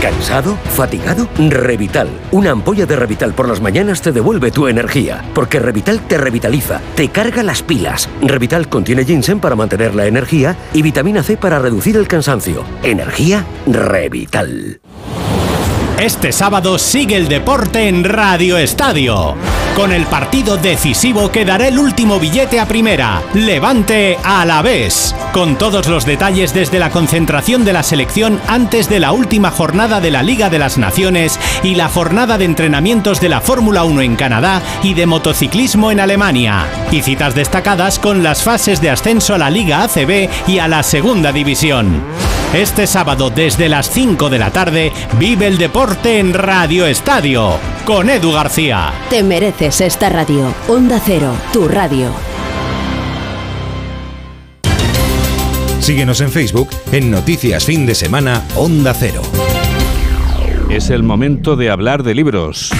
[0.00, 0.56] ¿Cansado?
[0.74, 1.28] ¿Fatigado?
[1.38, 2.08] Revital.
[2.30, 5.22] Una ampolla de Revital por las mañanas te devuelve tu energía.
[5.34, 8.08] Porque Revital te revitaliza, te carga las pilas.
[8.22, 12.64] Revital contiene ginseng para mantener la energía y vitamina C para reducir el cansancio.
[12.82, 14.80] Energía Revital.
[15.98, 19.36] Este sábado sigue el deporte en Radio Estadio.
[19.76, 23.22] Con el partido decisivo que dará el último billete a primera.
[23.34, 25.14] Levante a la vez.
[25.32, 30.00] Con todos los detalles desde la concentración de la selección antes de la última jornada
[30.00, 34.02] de la Liga de las Naciones y la jornada de entrenamientos de la Fórmula 1
[34.02, 36.66] en Canadá y de motociclismo en Alemania.
[36.90, 40.82] Y citas destacadas con las fases de ascenso a la Liga ACB y a la
[40.82, 42.29] Segunda División.
[42.54, 44.90] Este sábado desde las 5 de la tarde
[45.20, 48.92] vive el deporte en Radio Estadio con Edu García.
[49.08, 50.52] Te mereces esta radio.
[50.66, 52.10] Onda Cero, tu radio.
[55.78, 59.22] Síguenos en Facebook en Noticias Fin de Semana Onda Cero.
[60.68, 62.72] Es el momento de hablar de libros.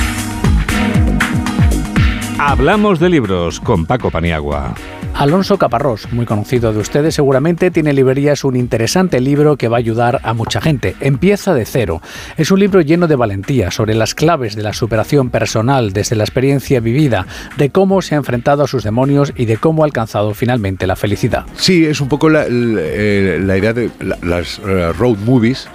[2.40, 4.74] Hablamos de libros con Paco Paniagua.
[5.20, 9.76] Alonso Caparrós, muy conocido de ustedes seguramente, tiene en librerías un interesante libro que va
[9.76, 10.96] a ayudar a mucha gente.
[10.98, 12.00] Empieza de cero.
[12.38, 16.24] Es un libro lleno de valentía sobre las claves de la superación personal desde la
[16.24, 17.26] experiencia vivida,
[17.58, 20.96] de cómo se ha enfrentado a sus demonios y de cómo ha alcanzado finalmente la
[20.96, 21.44] felicidad.
[21.54, 25.68] Sí, es un poco la, eh, la idea de la, las uh, road movies.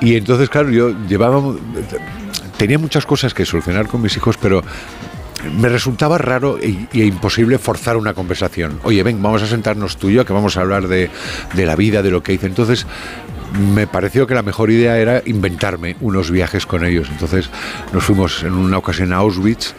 [0.00, 1.54] Y entonces, claro, yo llevaba...
[2.56, 4.64] Tenía muchas cosas que solucionar con mis hijos, pero
[5.50, 8.80] me resultaba raro e, imposible forzar una conversación.
[8.84, 11.10] Oye, ven, vamos a sentarnos tú y yo, que vamos a hablar de,
[11.54, 12.46] la vida, de lo que hice.
[12.46, 12.86] Entonces,
[13.74, 17.08] me pareció que la mejor idea era inventarme unos viajes con ellos.
[17.10, 17.50] Entonces
[17.92, 19.74] nos fuimos en una ocasión a Auschwitz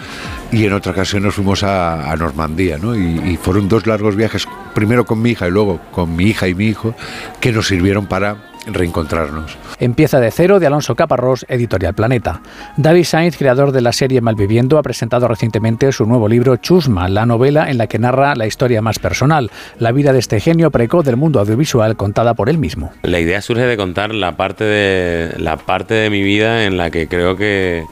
[0.52, 2.96] y en otra ocasión nos fuimos a, Normandía, ¿no?
[2.96, 6.54] Y, fueron dos largos viajes, primero con mi hija y luego con mi hija y
[6.54, 6.96] mi hijo,
[7.42, 9.58] que nos sirvieron para reencontrarnos.
[9.80, 12.42] Empieza de cero de Alonso Caparrós, editorial Planeta.
[12.78, 17.26] David Sainz, creador de la serie Malviviendo, ha presentado recientemente su nuevo libro Chusma, la
[17.26, 21.06] novela en la que narra la historia más personal, la vida de este genio precoz
[21.06, 22.92] del mundo audiovisual contada por él mismo.
[23.04, 26.90] La idea surge de contar la parte de la parte de mi vida en la
[26.90, 27.84] que creo que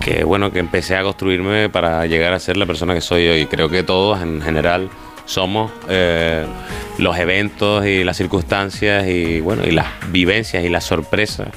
[0.00, 3.46] que bueno, que empecé a construirme para llegar a ser la persona que soy hoy.
[3.46, 4.88] Creo que todos en general
[5.26, 6.46] somos eh,
[6.98, 11.48] los eventos y las circunstancias y bueno y las vivencias y las sorpresas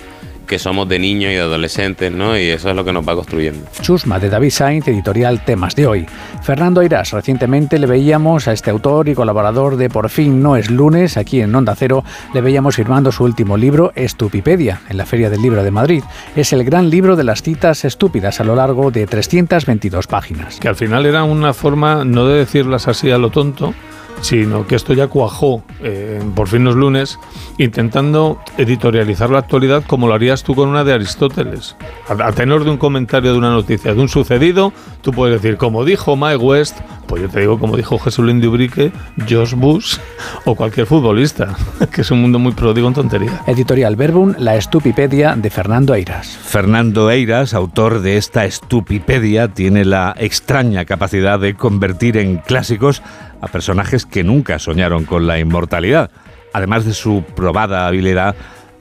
[0.50, 2.36] que somos de niños y de adolescentes, ¿no?
[2.36, 3.68] Y eso es lo que nos va construyendo.
[3.82, 6.08] Chusma de David Sainz, editorial Temas de hoy.
[6.42, 10.72] Fernando Airas, recientemente le veíamos a este autor y colaborador de Por fin no es
[10.72, 15.30] lunes, aquí en Onda Cero, le veíamos firmando su último libro, Estupipedia, en la Feria
[15.30, 16.04] del Libro de Madrid.
[16.36, 20.60] Es el gran libro de las citas estúpidas a lo largo de 322 páginas.
[20.60, 23.76] Que al final era una forma no de decirlas así a lo tonto,
[24.22, 27.20] sino que esto ya cuajó eh, por fin los lunes,
[27.58, 31.76] intentando editorializar la actualidad como lo harías tú con una de Aristóteles.
[32.08, 35.86] A, tenor de un comentario de una noticia, de un sucedido, tú puedes decir, como
[35.86, 38.92] dijo Mike West, pues yo te digo como dijo Jesús Dubrique,
[39.28, 39.98] Josh Bush
[40.46, 41.56] o cualquier futbolista,
[41.92, 43.42] que es un mundo muy pródigo en tontería.
[43.48, 46.28] Editorial Verbum, La Estupipedia de Fernando Eiras.
[46.28, 53.02] Fernando Eiras, autor de esta Estupipedia, tiene la extraña capacidad de convertir en clásicos
[53.42, 56.12] a personajes que nunca soñaron con la inmortalidad,
[56.54, 58.36] además de su probada habilidad,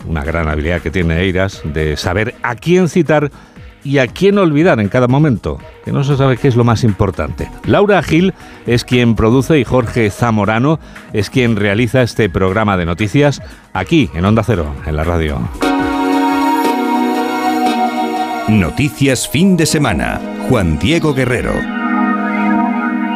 [0.07, 3.31] una gran habilidad que tiene Eiras, de saber a quién citar
[3.85, 6.85] y a quién olvidar en cada momento, que no se sabe qué es lo más
[6.85, 7.51] importante.
[7.65, 8.35] Laura Gil
[8.67, 10.79] es quien produce y Jorge Zamorano
[11.13, 13.41] es quien realiza este programa de noticias
[13.73, 15.41] aquí en Onda Cero, en la radio.
[18.49, 20.21] Noticias fin de semana.
[20.49, 21.88] Juan Diego Guerrero.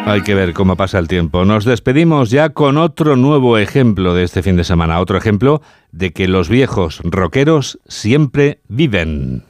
[0.05, 1.45] Hay que ver cómo pasa el tiempo.
[1.45, 5.01] Nos despedimos ya con otro nuevo ejemplo de este fin de semana.
[5.01, 9.45] Otro ejemplo de que los viejos rockeros siempre viven.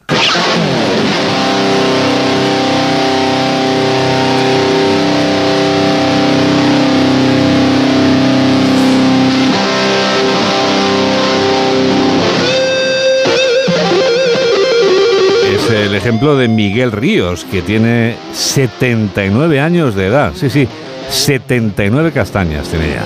[16.02, 20.32] Ejemplo de Miguel Ríos, que tiene 79 años de edad.
[20.34, 20.66] Sí, sí,
[21.08, 23.04] 79 castañas tiene ya.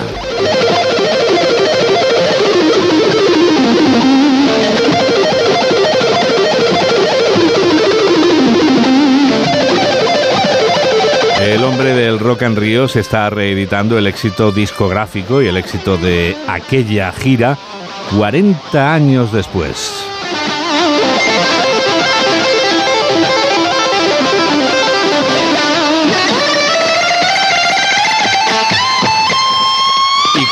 [11.39, 16.35] El hombre del Rock and Ríos está reeditando el éxito discográfico y el éxito de
[16.47, 17.59] aquella gira
[18.17, 20.16] 40 años después.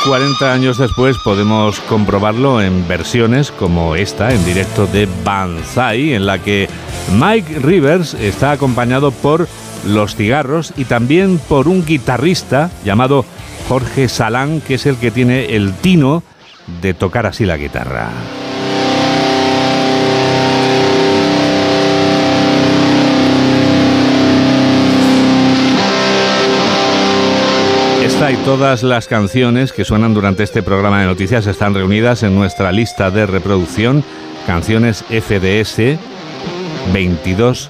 [0.03, 6.39] 40 años después podemos comprobarlo en versiones como esta, en directo de Banzai, en la
[6.39, 6.69] que
[7.13, 9.47] Mike Rivers está acompañado por
[9.85, 13.25] Los Cigarros y también por un guitarrista llamado
[13.67, 16.23] Jorge Salán, que es el que tiene el tino
[16.81, 18.09] de tocar así la guitarra.
[28.45, 33.09] Todas las canciones que suenan durante este programa de noticias están reunidas en nuestra lista
[33.09, 34.03] de reproducción,
[34.45, 35.97] canciones FDS
[36.93, 37.69] 22-23.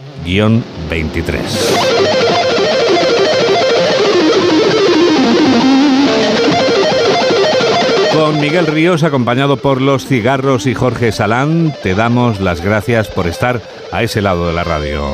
[8.12, 13.28] Con Miguel Ríos, acompañado por Los Cigarros y Jorge Salán, te damos las gracias por
[13.28, 13.62] estar
[13.94, 15.10] a ese lado de la radio.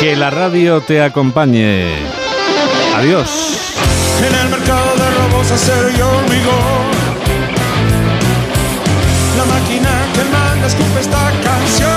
[0.00, 1.94] Que la radio te acompañe.
[2.96, 3.74] Adiós.
[4.26, 6.90] En el mercado de robos, acero y hormigón.
[9.36, 11.89] La máquina que manda escupe esta canción.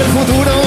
[0.00, 0.59] nosso futuro